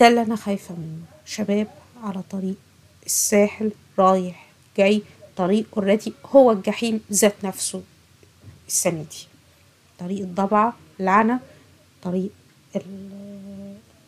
ده 0.00 0.08
اللي 0.08 0.22
أنا 0.22 0.36
خايفة 0.36 0.74
منه. 0.74 1.04
شباب 1.26 1.66
على 2.04 2.22
طريق 2.30 2.54
الساحل 3.06 3.70
رايح 3.98 4.46
جاي 4.76 5.02
طريق 5.36 5.64
أوريدي 5.76 6.12
هو 6.26 6.52
الجحيم 6.52 7.00
ذات 7.12 7.34
نفسه 7.44 7.82
السنة 8.68 9.02
دي. 9.10 9.26
طريق 9.98 10.20
الضبعة 10.20 10.76
لعنة 10.98 11.40
طريق 12.02 12.30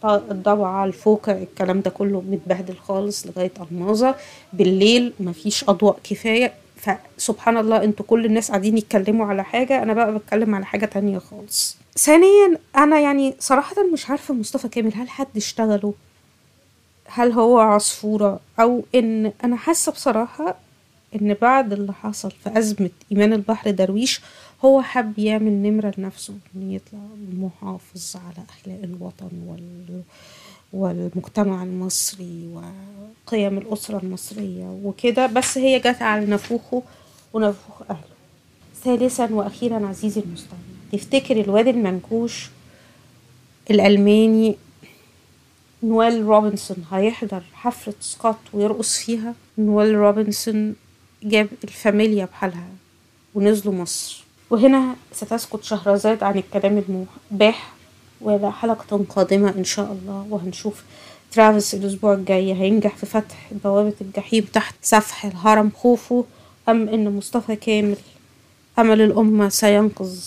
الضبعة 0.05 0.85
الفوكة 0.85 1.33
الكلام 1.33 1.81
ده 1.81 1.91
كله 1.91 2.21
متبهدل 2.21 2.77
خالص 2.77 3.27
لغاية 3.27 3.53
الماظة 3.71 4.15
بالليل 4.53 5.13
مفيش 5.21 5.65
أضواء 5.69 5.99
كفاية. 6.05 6.53
فسبحان 6.81 7.57
الله 7.57 7.85
أنتوا 7.85 8.05
كل 8.09 8.25
الناس 8.27 8.49
قاعدين 8.51 8.79
يتكلموا 8.79 9.27
على 9.27 9.45
حاجة 9.45 9.83
أنا 9.83 9.95
بقى 9.95 10.15
بتكلم 10.15 10.55
على 10.55 10.65
حاجة 10.67 10.87
تانية 10.87 11.19
خالص. 11.19 11.77
ثانيا 11.99 12.59
أنا 12.77 13.01
يعني 13.01 13.35
صراحة 13.39 13.77
مش 13.93 14.11
عارفة 14.11 14.35
مصطفى 14.35 14.69
كامل 14.69 14.93
هل 14.95 15.09
حد 15.09 15.27
اشتغله؟ 15.37 15.95
هل 17.07 17.33
هو 17.33 17.59
عصفورة؟ 17.59 18.41
أو 18.61 18.85
إن 18.95 19.33
أنا 19.45 19.57
حاسة 19.57 19.93
بصراحة 19.93 20.55
إن 21.23 21.35
بعد 21.35 21.73
اللي 21.73 21.93
حصل 21.93 22.31
في 22.31 22.59
أزمة 22.59 22.91
إيمان 23.13 23.33
البحر 23.33 23.71
درويش 23.71 24.21
هو 24.65 24.83
حب 24.83 25.19
يعمل 25.19 25.53
نمرة 25.53 25.93
لنفسه 25.99 26.35
إنه 26.57 26.75
يطلع 26.75 26.99
محافظ 27.39 28.17
على 28.17 28.47
أخلاق 28.49 28.79
الوطن 28.85 29.31
وال... 29.47 30.03
والمجتمع 30.73 31.63
المصري 31.63 32.49
وقيم 33.27 33.59
الأسرة 33.59 33.99
المصرية 34.03 34.81
وكده. 34.85 35.27
بس 35.27 35.59
هي 35.59 35.79
جت 35.79 36.03
على 36.03 36.27
نفوخه 36.27 36.83
ونفوخ 37.33 37.83
أهله. 37.91 38.01
ثالثا 38.85 39.29
وأخيرا 39.35 39.87
عزيزي 39.87 40.21
المستمع 40.21 40.59
تفتكر 40.93 41.41
الواد 41.41 41.67
المنكوش 41.69 42.49
الألماني 43.71 44.57
نويل 45.83 46.23
روبنسون 46.25 46.85
هيحضر 46.93 47.43
حفلة 47.53 47.95
سكوت 48.01 48.37
ويرقص 48.53 48.97
فيها؟ 48.99 49.35
نويل 49.59 49.95
روبنسون 49.95 50.75
جاب 51.23 51.49
الفاميليا 51.65 52.25
بحالها 52.25 52.69
ونزلوا 53.35 53.75
مصر. 53.75 54.25
وهنا 54.51 54.95
ستسكت 55.13 55.65
شهرزاد 55.65 56.23
عن 56.23 56.39
الكلام 56.39 56.83
المباح 57.31 57.73
وإلى 58.21 58.53
حلقة 58.53 59.05
قادمة 59.09 59.55
إن 59.59 59.65
شاء 59.65 59.93
الله 59.93 60.27
وهنشوف 60.31 60.83
ترافيس 61.33 61.75
الأسبوع 61.75 62.15
الجاي 62.15 62.55
هينجح 62.55 62.97
في 62.97 63.07
فتح 63.07 63.51
بوابة 63.65 63.95
الجحيم 64.01 64.45
تحت 64.45 64.75
سفح 64.83 65.25
الهرم 65.25 65.71
خوفو 65.77 66.25
أم 66.69 66.89
إن 66.89 67.17
مصطفى 67.17 67.57
كامل 67.57 67.97
أمل 68.79 69.01
الأمة 69.01 69.49
سينقذ 69.49 70.19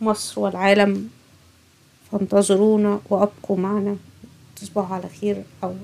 مصر 0.00 0.40
والعالم؟ 0.40 1.08
فانتظرونا 2.12 3.00
وأبقوا 3.10 3.56
معنا. 3.56 3.96
تصبحوا 4.56 4.96
على 4.96 5.08
خير 5.20 5.42
أو 5.64 5.74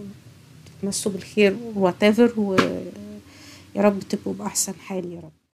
تتمسوا 0.80 1.12
بالخير 1.12 1.56
whatever 1.76 2.38
ويا 2.38 2.82
رب 3.76 3.98
تبقوا 4.00 4.34
بأحسن 4.34 4.74
حال 4.86 5.12
يا 5.12 5.20
رب. 5.20 5.37